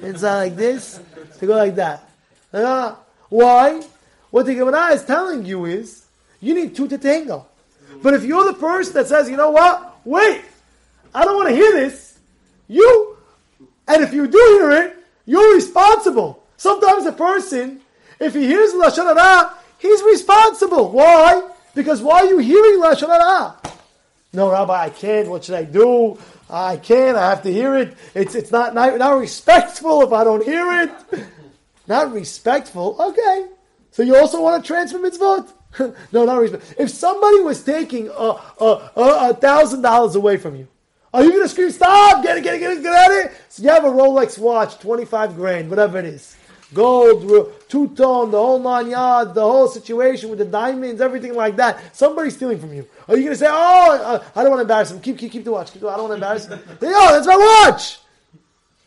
Inside 0.00 0.38
like 0.44 0.56
this. 0.56 0.98
To 1.38 1.46
go 1.46 1.54
like 1.54 1.74
that. 1.74 2.08
Uh, 2.50 2.94
why? 3.28 3.82
What 4.30 4.46
the 4.46 4.54
Gemara 4.54 4.94
is 4.94 5.04
telling 5.04 5.44
you 5.44 5.66
is, 5.66 6.06
you 6.40 6.54
need 6.54 6.74
two 6.74 6.88
to 6.88 6.96
tango. 6.96 7.46
But 8.02 8.14
if 8.14 8.24
you're 8.24 8.46
the 8.46 8.54
person 8.54 8.94
that 8.94 9.06
says, 9.06 9.28
you 9.28 9.36
know 9.36 9.50
what? 9.50 9.98
Wait, 10.06 10.40
I 11.14 11.26
don't 11.26 11.36
want 11.36 11.50
to 11.50 11.54
hear 11.54 11.72
this. 11.72 12.18
You, 12.68 13.18
and 13.86 14.02
if 14.02 14.14
you 14.14 14.26
do 14.26 14.38
hear 14.38 14.70
it, 14.70 14.96
you're 15.26 15.54
responsible. 15.54 16.42
Sometimes 16.56 17.04
a 17.04 17.12
person, 17.12 17.82
if 18.18 18.32
he 18.32 18.46
hears 18.46 18.72
Lashon 18.72 19.14
Hara, 19.14 19.58
he's 19.80 20.02
responsible. 20.02 20.90
Why? 20.90 21.48
Because 21.74 22.02
why 22.02 22.20
are 22.20 22.26
you 22.26 22.38
hearing 22.38 22.80
Lashon 22.80 23.08
Hara? 23.08 23.56
No, 24.32 24.50
Rabbi, 24.50 24.84
I 24.84 24.90
can't. 24.90 25.28
What 25.28 25.44
should 25.44 25.56
I 25.56 25.64
do? 25.64 26.18
I 26.48 26.76
can't. 26.76 27.16
I 27.16 27.30
have 27.30 27.42
to 27.42 27.52
hear 27.52 27.76
it. 27.76 27.96
It's 28.14 28.34
it's 28.34 28.52
not 28.52 28.74
not, 28.74 28.96
not 28.98 29.18
respectful 29.18 30.02
if 30.02 30.12
I 30.12 30.24
don't 30.24 30.44
hear 30.44 30.82
it. 30.82 31.24
Not 31.86 32.12
respectful. 32.12 32.96
Okay. 33.00 33.46
So 33.90 34.02
you 34.04 34.16
also 34.16 34.40
want 34.40 34.62
to 34.62 34.66
transfer 34.66 34.98
mitzvot? 34.98 35.52
no, 36.12 36.24
not 36.24 36.40
respect. 36.40 36.74
If 36.78 36.90
somebody 36.90 37.40
was 37.40 37.64
taking 37.64 38.08
a 38.14 39.34
thousand 39.34 39.82
dollars 39.82 40.14
away 40.14 40.36
from 40.36 40.54
you, 40.56 40.68
are 41.12 41.24
you 41.24 41.30
going 41.30 41.42
to 41.42 41.48
scream, 41.48 41.70
"Stop! 41.70 42.22
Get 42.22 42.38
it! 42.38 42.44
Get 42.44 42.54
it! 42.54 42.60
Get 42.60 42.78
it! 42.78 42.82
Get 42.82 43.10
it!" 43.10 43.32
So 43.48 43.62
you 43.64 43.68
have 43.70 43.84
a 43.84 43.88
Rolex 43.88 44.38
watch, 44.38 44.78
twenty 44.78 45.04
five 45.04 45.34
grand, 45.34 45.68
whatever 45.70 45.98
it 45.98 46.04
is 46.04 46.36
gold, 46.72 47.52
two 47.68 47.88
tone, 47.88 48.30
the 48.30 48.38
whole 48.38 48.58
nine 48.58 48.90
yards, 48.90 49.34
the 49.34 49.42
whole 49.42 49.68
situation 49.68 50.30
with 50.30 50.38
the 50.38 50.44
diamonds, 50.44 51.00
everything 51.00 51.34
like 51.34 51.56
that. 51.56 51.96
Somebody's 51.96 52.36
stealing 52.36 52.58
from 52.58 52.72
you. 52.72 52.86
Are 53.08 53.16
you 53.16 53.24
going 53.24 53.34
to 53.34 53.38
say, 53.38 53.48
"Oh, 53.48 54.22
I 54.34 54.42
don't 54.42 54.50
want 54.50 54.58
to 54.58 54.62
embarrass 54.62 54.90
him. 54.90 55.00
Keep, 55.00 55.18
keep, 55.18 55.32
keep 55.32 55.44
the 55.44 55.52
watch. 55.52 55.72
Keep 55.72 55.82
the, 55.82 55.88
I 55.88 55.96
don't 55.96 56.08
want 56.08 56.20
to 56.20 56.26
embarrass 56.26 56.46
him." 56.46 56.58
Yo, 56.82 56.88
that's 56.90 57.26
my 57.26 57.36
watch. 57.36 57.98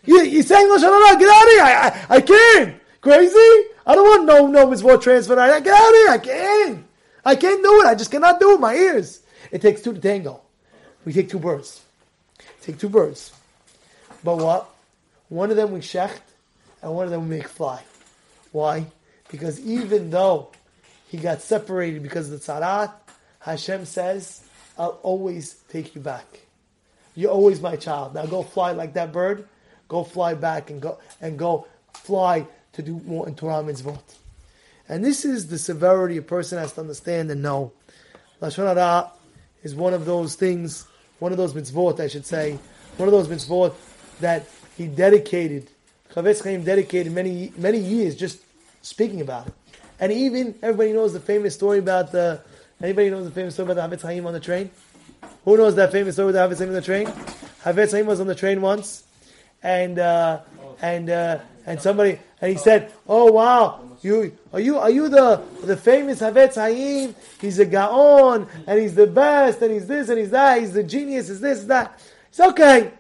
You, 0.06 0.22
you're 0.24 0.44
saying? 0.44 0.68
Get 0.68 0.84
out 0.84 1.14
of 1.14 1.20
here! 1.20 1.64
I, 1.64 2.06
I, 2.10 2.16
I 2.16 2.22
can't. 2.22 2.76
Crazy? 3.02 3.70
I 3.86 3.96
don't 3.96 4.08
want 4.08 4.26
no 4.26 4.48
no 4.48 4.70
mitzvah 4.70 4.98
transfer. 4.98 5.38
I 5.40 5.60
get 5.60 5.74
out 5.74 5.90
of 5.90 5.96
here! 5.96 6.10
I 6.10 6.18
can't. 6.18 6.86
I 7.26 7.36
can't 7.36 7.64
do 7.64 7.82
it. 7.82 7.88
I 7.88 7.96
just 7.96 8.12
cannot 8.12 8.40
do 8.40 8.54
it. 8.54 8.60
My 8.60 8.76
ears. 8.76 9.22
It 9.52 9.62
takes 9.62 9.82
two 9.82 9.94
to 9.94 10.00
tango. 10.00 10.42
We 11.06 11.14
take 11.14 11.30
two 11.30 11.40
birds. 11.40 11.82
Take 12.62 12.80
two 12.80 12.90
birds. 12.90 13.32
But 14.24 14.38
what? 14.38 14.70
One 15.30 15.52
of 15.52 15.58
them 15.58 15.72
we 15.72 15.80
shecht, 15.80 16.22
and 16.84 16.94
one 16.94 17.06
of 17.06 17.12
them 17.12 17.30
make 17.30 17.48
fly. 17.48 17.82
Why? 18.52 18.86
Because 19.32 19.60
even 19.62 20.12
though 20.12 20.50
he 21.08 21.18
got 21.18 21.42
separated 21.42 22.04
because 22.04 22.32
of 22.32 22.40
the 22.40 22.52
tzaraat, 22.52 22.92
Hashem 23.40 23.86
says, 23.86 24.44
I'll 24.78 25.00
always 25.02 25.54
take 25.70 25.96
you 25.96 26.02
back. 26.02 26.26
You're 27.16 27.32
always 27.32 27.62
my 27.62 27.78
child. 27.78 28.14
Now 28.14 28.26
go 28.26 28.44
fly 28.44 28.72
like 28.72 28.94
that 28.94 29.12
bird. 29.12 29.48
Go 29.88 30.04
fly 30.04 30.34
back 30.34 30.70
and 30.70 30.82
go 30.82 31.00
and 31.22 31.38
go 31.38 31.68
fly 31.94 32.48
to 32.74 32.82
do 32.82 33.00
more 33.06 33.28
in 33.28 33.36
Torah 33.36 33.64
mitzvot. 33.64 34.02
And 34.90 35.04
this 35.04 35.24
is 35.24 35.48
the 35.48 35.58
severity 35.58 36.18
a 36.18 36.22
person 36.22 36.58
has 36.58 36.74
to 36.74 36.82
understand 36.82 37.32
and 37.32 37.42
know. 37.42 37.72
Lashon 38.42 38.68
Hara 38.68 39.12
is 39.62 39.76
one 39.76 39.94
of 39.94 40.06
those 40.06 40.36
things, 40.36 40.86
one 41.20 41.32
of 41.32 41.38
those 41.38 41.54
mitzvot, 41.54 42.00
I 42.00 42.08
should 42.08 42.26
say, 42.26 42.58
one 42.98 43.08
of 43.08 43.14
those 43.14 43.28
mitzvot 43.28 43.74
that 44.20 44.48
he 44.76 44.88
dedicated, 44.88 45.70
Chafetz 46.14 46.44
Chaim 46.44 46.64
dedicated 46.64 47.12
many 47.12 47.52
many 47.58 47.80
years 47.80 48.16
just 48.16 48.40
speaking 48.82 49.22
about 49.22 49.48
it. 49.48 49.54
And 50.00 50.12
even 50.12 50.56
everybody 50.62 50.94
knows 50.94 51.14
the 51.14 51.20
famous 51.20 51.54
story 51.54 51.80
about 51.80 52.12
the. 52.12 52.42
Anybody 52.82 53.10
knows 53.10 53.26
the 53.26 53.32
famous 53.32 53.54
story 53.54 53.72
about 53.72 53.90
the 53.90 53.96
Chafetz 53.98 54.02
Chaim 54.02 54.26
on 54.26 54.34
the 54.34 54.40
train? 54.40 54.70
Who 55.46 55.58
knows 55.58 55.76
that 55.76 55.92
famous 55.92 56.16
story 56.16 56.28
with 56.28 56.36
the 56.36 56.42
Chafetz 56.42 56.60
Chaim 56.60 56.70
on 56.70 56.76
the 56.76 56.82
train? 56.82 57.08
Chafetz 57.64 57.92
Chaim 57.92 58.06
was 58.06 58.20
on 58.20 58.28
the 58.28 58.36
train 58.36 58.62
once, 58.62 59.06
and 59.64 59.98
uh, 59.98 60.42
and 60.82 61.10
uh, 61.10 61.40
and 61.66 61.82
somebody 61.82 62.20
and 62.42 62.52
he 62.52 62.58
said, 62.58 62.92
"Oh 63.08 63.32
wow, 63.32 63.82
you 64.02 64.38
are 64.52 64.60
you 64.60 64.78
are 64.78 64.90
you 64.92 65.10
the 65.10 65.42
the 65.64 65.78
famous 65.78 66.20
Chafetz 66.20 66.56
Chaim? 66.56 67.16
He's 67.40 67.58
a 67.58 67.66
Gaon 67.66 68.48
and 68.68 68.80
he's 68.80 68.96
the 68.96 69.08
best 69.08 69.62
and 69.62 69.72
he's 69.72 69.88
this 69.88 70.10
and 70.10 70.20
he's 70.20 70.32
that. 70.32 70.60
He's 70.60 70.74
the 70.74 70.84
genius. 70.84 71.30
Is 71.30 71.40
this 71.40 71.64
that? 71.66 72.00
It's 72.30 72.40
okay. 72.40 72.92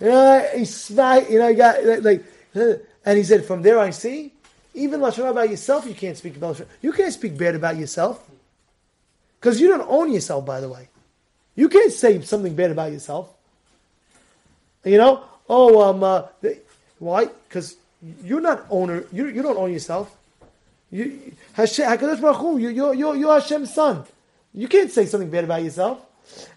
You 0.00 0.08
know, 0.08 0.48
he's 0.56 0.74
smack. 0.74 1.30
You 1.30 1.38
know, 1.38 1.48
he 1.48 1.54
got 1.54 2.02
like, 2.02 2.24
and 2.54 3.18
he 3.18 3.22
said, 3.24 3.44
from 3.44 3.62
there 3.62 3.78
I 3.78 3.90
see, 3.90 4.32
even 4.74 5.00
lashon 5.00 5.28
about 5.30 5.50
yourself, 5.50 5.86
you 5.86 5.94
can't 5.94 6.16
speak 6.16 6.36
about. 6.36 6.60
You 6.80 6.92
can't 6.92 7.12
speak 7.12 7.36
bad 7.36 7.54
about 7.54 7.76
yourself 7.76 8.26
because 9.38 9.60
you 9.60 9.68
don't 9.68 9.86
own 9.88 10.12
yourself. 10.12 10.46
By 10.46 10.60
the 10.60 10.68
way, 10.68 10.88
you 11.54 11.68
can't 11.68 11.92
say 11.92 12.20
something 12.22 12.54
bad 12.54 12.70
about 12.70 12.92
yourself. 12.92 13.28
You 14.84 14.98
know, 14.98 15.24
oh, 15.48 15.82
um, 15.82 16.02
uh, 16.02 16.22
why? 16.98 17.26
Because 17.48 17.76
you're 18.24 18.40
not 18.40 18.64
owner. 18.70 19.04
You 19.12 19.26
you 19.26 19.42
don't 19.42 19.58
own 19.58 19.72
yourself. 19.72 20.14
You 20.90 21.34
Hashem, 21.52 21.86
Hakadosh 21.86 22.20
Baruch 22.20 22.36
Hu, 22.38 22.58
you 22.58 22.68
you're, 22.70 22.94
you're, 22.94 23.16
you're 23.16 23.40
Hashem's 23.40 23.74
son. 23.74 24.04
You 24.54 24.68
can't 24.68 24.90
say 24.90 25.06
something 25.06 25.30
bad 25.30 25.44
about 25.44 25.62
yourself. 25.62 26.00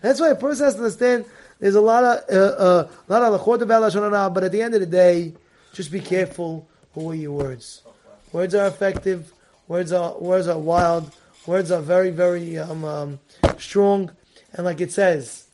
That's 0.02 0.20
why 0.20 0.30
a 0.30 0.36
person 0.36 0.66
has 0.66 0.76
to 0.76 0.82
understand. 0.82 1.26
There's 1.60 1.76
a 1.76 1.82
lot 1.82 2.04
of 2.04 2.36
uh, 2.36 2.39
uh, 2.39 2.88
a 3.08 3.12
lot 3.12 3.22
of 3.24 3.41
lachot 3.41 3.62
about 3.62 3.84
lashon 3.84 4.34
but 4.34 4.43
at 4.43 4.52
the 4.52 4.62
end 4.62 4.74
of 4.74 4.80
the 4.80 4.86
day, 4.86 5.34
just 5.76 5.92
be 5.92 6.00
careful 6.00 6.68
who 6.94 7.12
are 7.12 7.16
your 7.16 7.34
words. 7.34 7.84
Words 8.32 8.56
are 8.56 8.68
effective. 8.68 9.32
Words 9.68 9.92
are 9.92 10.18
words 10.18 10.48
are 10.48 10.58
wild. 10.58 11.12
Words 11.46 11.70
are 11.70 11.82
very 11.82 12.10
very 12.10 12.58
um, 12.58 12.84
um, 12.84 13.20
strong, 13.60 14.10
and 14.54 14.66
like 14.66 14.82
it 14.82 14.92
says, 14.92 15.46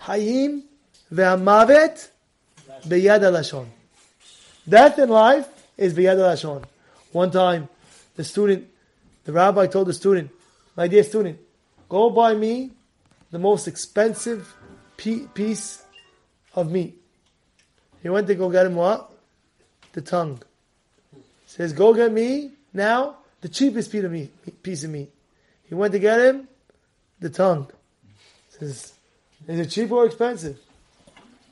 hayim 0.00 0.62
ve'amavet 1.12 2.08
beyad 2.88 3.20
lashon. 3.20 3.66
Death 4.66 4.96
and 4.98 5.10
life 5.10 5.48
is 5.76 5.92
beyad 5.92 6.16
lashon. 6.16 6.64
One 7.12 7.30
time, 7.30 7.68
the 8.16 8.24
student 8.24 8.70
The 9.24 9.32
rabbi 9.32 9.66
told 9.66 9.88
the 9.88 9.94
student, 9.94 10.30
my 10.76 10.86
dear 10.86 11.02
student, 11.02 11.38
go 11.88 12.10
buy 12.10 12.34
me 12.34 12.72
the 13.30 13.38
most 13.38 13.66
expensive 13.66 14.54
piece 14.96 15.82
of 16.54 16.70
meat. 16.70 17.00
He 18.02 18.10
went 18.10 18.26
to 18.26 18.34
go 18.34 18.50
get 18.50 18.66
him 18.66 18.76
what? 18.76 19.10
The 19.94 20.02
tongue. 20.02 20.42
Says, 21.46 21.72
go 21.72 21.94
get 21.94 22.12
me 22.12 22.50
now 22.72 23.16
the 23.40 23.48
cheapest 23.48 23.90
piece 23.90 24.04
of 24.04 24.10
meat. 24.12 24.62
Piece 24.62 24.84
of 24.84 24.90
meat. 24.90 25.10
He 25.68 25.74
went 25.74 25.92
to 25.92 25.98
get 25.98 26.20
him 26.20 26.48
the 27.20 27.30
tongue. 27.30 27.70
Says, 28.50 28.92
is 29.46 29.60
it 29.60 29.70
cheap 29.70 29.90
or 29.92 30.04
expensive? 30.04 30.58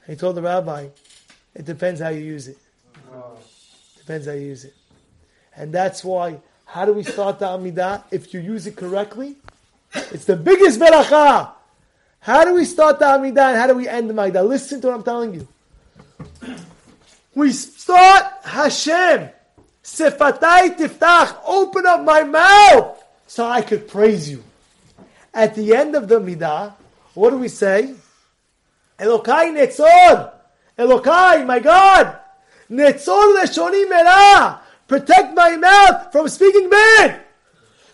He 0.07 0.17
told 0.17 0.35
the 0.37 0.43
rabbi, 0.43 0.89
it 1.55 1.65
depends 1.65 2.01
how 2.01 2.09
you 2.09 2.21
use 2.21 2.49
it. 2.49 2.59
Oh, 3.13 3.37
depends 3.99 4.27
how 4.27 4.33
you 4.33 4.47
use 4.47 4.65
it. 4.65 4.75
And 5.55 5.73
that's 5.73 6.03
why, 6.03 6.41
how 6.65 6.85
do 6.85 6.93
we 6.93 7.05
start 7.05 7.39
the 7.39 7.47
Amidah? 7.47 8.05
If 8.11 8.35
you 8.35 8.41
use 8.41 8.67
it 8.67 8.77
correctly, 8.77 9.37
it's 9.95 10.25
the 10.25 10.37
biggest 10.37 10.81
beracha. 10.81 11.51
How 12.21 12.45
do 12.45 12.55
we 12.55 12.65
start 12.65 12.99
the 12.99 13.05
Amidah 13.05 13.51
and 13.51 13.57
how 13.57 13.67
do 13.69 13.75
we 13.75 13.87
end 13.87 14.11
the 14.11 14.15
Amidah? 14.15 14.49
Listen 14.49 14.81
to 14.81 14.89
what 14.89 14.97
I'm 14.97 15.03
telling 15.05 15.35
you. 15.35 15.47
We 17.35 17.53
start 17.53 18.25
Hashem. 18.45 19.31
Sifatai 19.83 20.77
tiftach. 20.77 21.37
Open 21.47 21.87
up 21.87 22.05
my 22.05 22.23
mouth 22.23 23.03
so 23.27 23.47
I 23.47 23.63
could 23.63 23.89
praise 23.89 24.31
you. 24.31 24.45
At 25.35 25.55
the 25.55 25.75
end 25.75 25.95
of 25.95 26.09
the 26.09 26.21
Midah, 26.21 26.75
what 27.15 27.31
do 27.31 27.39
we 27.39 27.49
say? 27.49 27.95
Elokai 28.99 29.57
netzor. 29.57 30.33
Elokai, 30.79 31.47
my 31.47 31.59
God. 31.59 32.19
Netzor 32.71 33.41
leshoni 33.41 33.89
merah. 33.91 34.61
Protect 34.87 35.35
my 35.35 35.57
mouth 35.57 36.13
from 36.13 36.29
speaking 36.29 36.69
bad. 36.69 37.23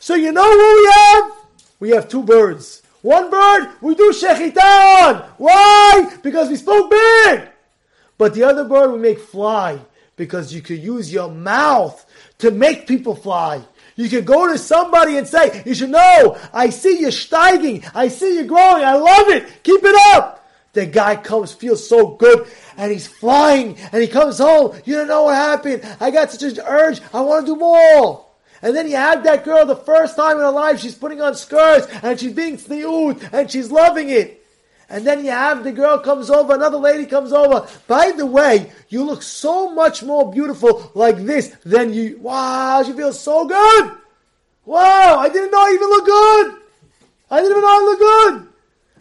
So 0.01 0.15
you 0.15 0.33
know 0.33 0.43
what 0.43 0.77
we 0.77 0.91
have? 0.93 1.49
We 1.81 1.91
have 1.91 2.09
two 2.09 2.23
birds. 2.23 2.83
One 3.03 3.31
bird, 3.31 3.71
we 3.81 3.95
do 3.95 4.13
shechita 4.13 4.59
on. 4.59 5.17
Why? 5.39 6.17
Because 6.23 6.49
we 6.49 6.57
spoke 6.57 6.91
bad. 6.91 7.53
But 8.19 8.35
the 8.35 8.43
other 8.43 8.65
bird 8.65 8.93
we 8.93 8.99
make 8.99 9.21
fly 9.21 9.81
because 10.17 10.53
you 10.53 10.61
could 10.61 10.81
use 10.81 11.13
your 11.13 11.31
mouth 11.31 12.05
to 12.39 12.51
make 12.51 12.87
people 12.87 13.15
fly. 13.15 13.63
You 13.95 14.09
could 14.09 14.27
go 14.27 14.53
to 14.53 14.59
somebody 14.59 15.17
and 15.17 15.27
say, 15.27 15.63
you 15.65 15.75
should 15.75 15.91
know, 15.91 16.37
I 16.53 16.71
see 16.71 17.01
you 17.01 17.09
steiging, 17.09 17.89
I 17.95 18.09
see 18.09 18.37
you 18.37 18.45
growing, 18.45 18.85
I 18.85 18.95
love 18.95 19.29
it, 19.29 19.63
keep 19.63 19.81
it 19.83 20.15
up. 20.15 20.35
The 20.73 20.87
guy 20.87 21.17
comes, 21.17 21.53
feels 21.53 21.89
so 21.89 22.09
good, 22.09 22.47
and 22.77 22.93
he's 22.93 23.07
flying, 23.07 23.77
and 23.91 24.03
he 24.03 24.07
comes 24.07 24.39
home, 24.39 24.79
you 24.85 24.95
don't 24.95 25.09
know 25.09 25.25
what 25.25 25.35
happened, 25.35 25.83
I 25.99 26.11
got 26.11 26.31
such 26.31 26.59
an 26.59 26.65
urge, 26.65 27.01
I 27.13 27.23
want 27.23 27.47
to 27.47 27.55
do 27.55 27.59
more. 27.59 28.27
And 28.63 28.77
then 28.77 28.89
you 28.89 28.97
have 28.97 29.25
that 29.25 29.45
girl 29.45 29.65
the 29.67 29.77
first 29.77 30.15
time 30.17 30.37
in 30.37 30.43
her 30.43 30.51
life, 30.51 30.81
she's 30.81 30.95
putting 30.95 31.21
on 31.21 31.35
skirts, 31.35 31.87
and 32.03 32.21
she's 32.21 32.35
being 32.35 32.57
tzniut, 32.57 33.33
and 33.33 33.51
she's 33.51 33.71
loving 33.71 34.11
it. 34.11 34.38
And 34.91 35.07
then 35.07 35.25
you 35.25 35.31
have 35.31 35.65
the 35.65 35.73
girl 35.73 35.99
comes 35.99 36.31
over, 36.31 36.55
another 36.55 36.79
lady 36.79 37.05
comes 37.05 37.33
over. 37.33 37.69
By 37.87 38.13
the 38.13 38.25
way, 38.25 38.73
you 38.89 39.05
look 39.05 39.23
so 39.23 39.71
much 39.71 40.03
more 40.03 40.33
beautiful 40.33 40.91
like 40.95 41.19
this 41.19 41.49
than 41.65 41.93
you. 41.93 42.19
Wow, 42.21 42.83
she 42.85 42.93
feels 42.93 43.21
so 43.21 43.47
good. 43.47 43.93
Wow, 44.65 45.19
I 45.19 45.29
didn't 45.29 45.51
know 45.51 45.61
I 45.61 45.73
even 45.75 45.89
look 45.89 46.07
good. 46.07 46.63
I 47.31 47.37
didn't 47.37 47.51
even 47.51 47.63
know 47.63 47.69
I 47.69 47.81
look 47.85 47.99
good. 47.99 48.49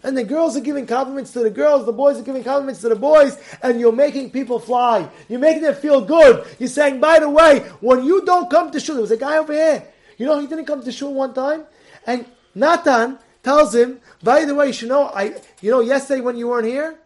And 0.04 0.18
the 0.18 0.24
girls 0.24 0.56
are 0.56 0.62
giving 0.62 0.86
compliments 0.86 1.32
to 1.34 1.40
the 1.40 1.50
girls, 1.50 1.86
the 1.86 1.94
boys 1.94 2.20
are 2.20 2.24
giving 2.24 2.44
compliments 2.44 2.82
to 2.82 2.90
the 2.90 2.96
boys, 2.96 3.38
and 3.64 3.80
you're 3.80 3.92
making 3.92 4.32
people 4.32 4.60
fly. 4.60 5.10
You're 5.28 5.40
making 5.40 5.64
them 5.64 5.76
feel 5.76 6.02
good. 6.02 6.46
You're 6.60 6.70
saying, 6.70 7.00
by 7.00 7.20
the 7.20 7.30
way, 7.30 7.60
when 7.80 8.04
you 8.04 8.24
don't 8.26 8.50
come 8.50 8.72
to 8.72 8.80
shul, 8.80 8.96
there 8.96 9.02
was 9.02 9.12
a 9.12 9.18
guy 9.18 9.38
over 9.38 9.54
here. 9.54 9.88
You 10.18 10.26
know, 10.26 10.40
he 10.40 10.48
didn't 10.48 10.66
come 10.66 10.84
to 10.84 10.92
shul 10.92 11.14
one 11.14 11.34
time, 11.34 11.66
and 12.06 12.26
Nathan 12.54 13.20
tells 13.44 13.74
him, 13.74 14.00
by 14.24 14.46
the 14.46 14.56
way, 14.56 14.72
you 14.72 14.88
know, 14.88 15.06
I, 15.08 15.36
you 15.62 15.72
know, 15.72 15.80
yesterday 15.80 16.22
when 16.22 16.38
you 16.38 16.48
weren't 16.48 16.68
here, 16.68 16.98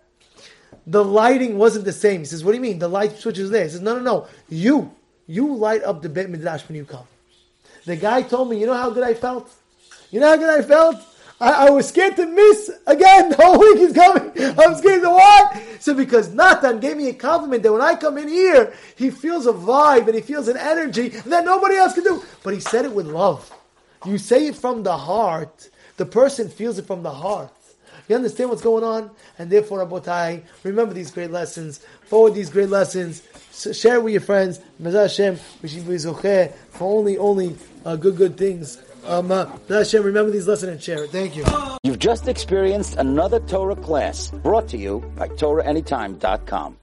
the 0.88 1.04
lighting 1.04 1.58
wasn't 1.58 1.86
the 1.86 1.94
same. 1.94 2.22
He 2.22 2.26
says, 2.26 2.44
what 2.44 2.52
do 2.52 2.58
you 2.58 2.62
mean? 2.62 2.80
The 2.80 2.88
light 2.88 3.18
switch 3.18 3.38
is 3.38 3.50
there. 3.50 3.64
He 3.64 3.70
says, 3.70 3.82
no, 3.82 3.96
no, 3.96 4.02
no. 4.02 4.28
You, 4.50 4.92
you 5.28 5.54
light 5.54 5.84
up 5.84 6.02
the 6.02 6.10
Beit 6.10 6.30
Midrash 6.30 6.68
when 6.68 6.76
you 6.76 6.86
come. 6.86 7.06
The 7.86 7.96
guy 7.96 8.22
told 8.22 8.50
me, 8.50 8.60
you 8.60 8.66
know 8.66 8.76
how 8.76 8.90
good 8.90 9.04
I 9.04 9.14
felt? 9.14 9.52
You 10.12 10.20
know 10.20 10.28
how 10.28 10.38
good 10.38 10.50
I 10.50 10.62
felt? 10.62 10.98
I, 11.40 11.68
I 11.68 11.70
was 11.72 11.90
scared 11.90 12.16
to 12.18 12.28
miss 12.28 12.72
again. 12.86 13.30
The 13.32 13.44
whole 13.44 13.60
week 13.60 13.78
he's 13.78 13.94
coming. 13.94 14.32
I'm 14.60 14.76
scared 14.76 15.02
to 15.02 15.10
what? 15.10 15.58
So 15.80 15.94
because 15.94 16.34
Nathan 16.34 16.80
gave 16.80 16.98
me 16.98 17.10
a 17.10 17.14
compliment 17.14 17.64
that 17.64 17.74
when 17.74 17.82
I 17.82 17.96
come 17.96 18.18
in 18.18 18.28
here, 18.28 18.74
he 18.96 19.10
feels 19.10 19.48
a 19.48 19.54
vibe 19.54 20.06
and 20.06 20.16
he 20.16 20.22
feels 20.22 20.48
an 20.48 20.58
energy 20.58 21.10
that 21.10 21.44
nobody 21.44 21.76
else 21.76 21.94
can 21.94 22.04
do. 22.04 22.24
But 22.44 22.54
he 22.54 22.60
said 22.60 22.86
it 22.86 22.92
with 22.92 23.08
love. 23.08 23.52
You 24.06 24.18
say 24.18 24.48
it 24.48 24.56
from 24.56 24.84
the 24.84 24.96
heart. 24.96 25.70
The 25.98 26.06
person 26.06 26.50
feels 26.50 26.78
it 26.78 26.88
from 26.88 27.04
the 27.04 27.12
heart. 27.12 27.52
You 28.08 28.16
understand 28.16 28.50
what's 28.50 28.62
going 28.62 28.84
on? 28.84 29.12
And 29.38 29.50
therefore, 29.50 29.86
Rabotai, 29.86 30.44
remember 30.64 30.94
these 30.94 31.12
great 31.12 31.32
lessons, 31.32 31.80
forward 32.04 32.34
these 32.34 32.50
great 32.50 32.70
lessons, 32.70 33.22
share 33.74 33.96
it 33.96 34.04
with 34.04 34.14
your 34.14 34.22
friends. 34.22 34.60
Mezah 34.82 35.04
Hashem, 35.04 35.36
for 36.72 36.84
only, 36.84 37.18
only 37.18 37.56
uh, 37.86 37.96
good, 37.96 38.18
good 38.18 38.38
things. 38.38 38.82
Um, 39.06 39.32
uh, 39.32 39.46
Hashem, 39.68 40.04
remember 40.04 40.32
these 40.32 40.48
lessons 40.48 40.72
and 40.72 40.82
share 40.82 41.04
it. 41.04 41.12
Thank 41.12 41.36
you. 41.36 41.46
You've 41.84 42.00
just 42.00 42.28
experienced 42.28 42.98
another 42.98 43.40
Torah 43.40 43.76
class 43.76 44.30
brought 44.30 44.68
to 44.70 44.78
you 44.78 45.00
by 45.16 45.28
TorahAnytime.com. 45.30 46.78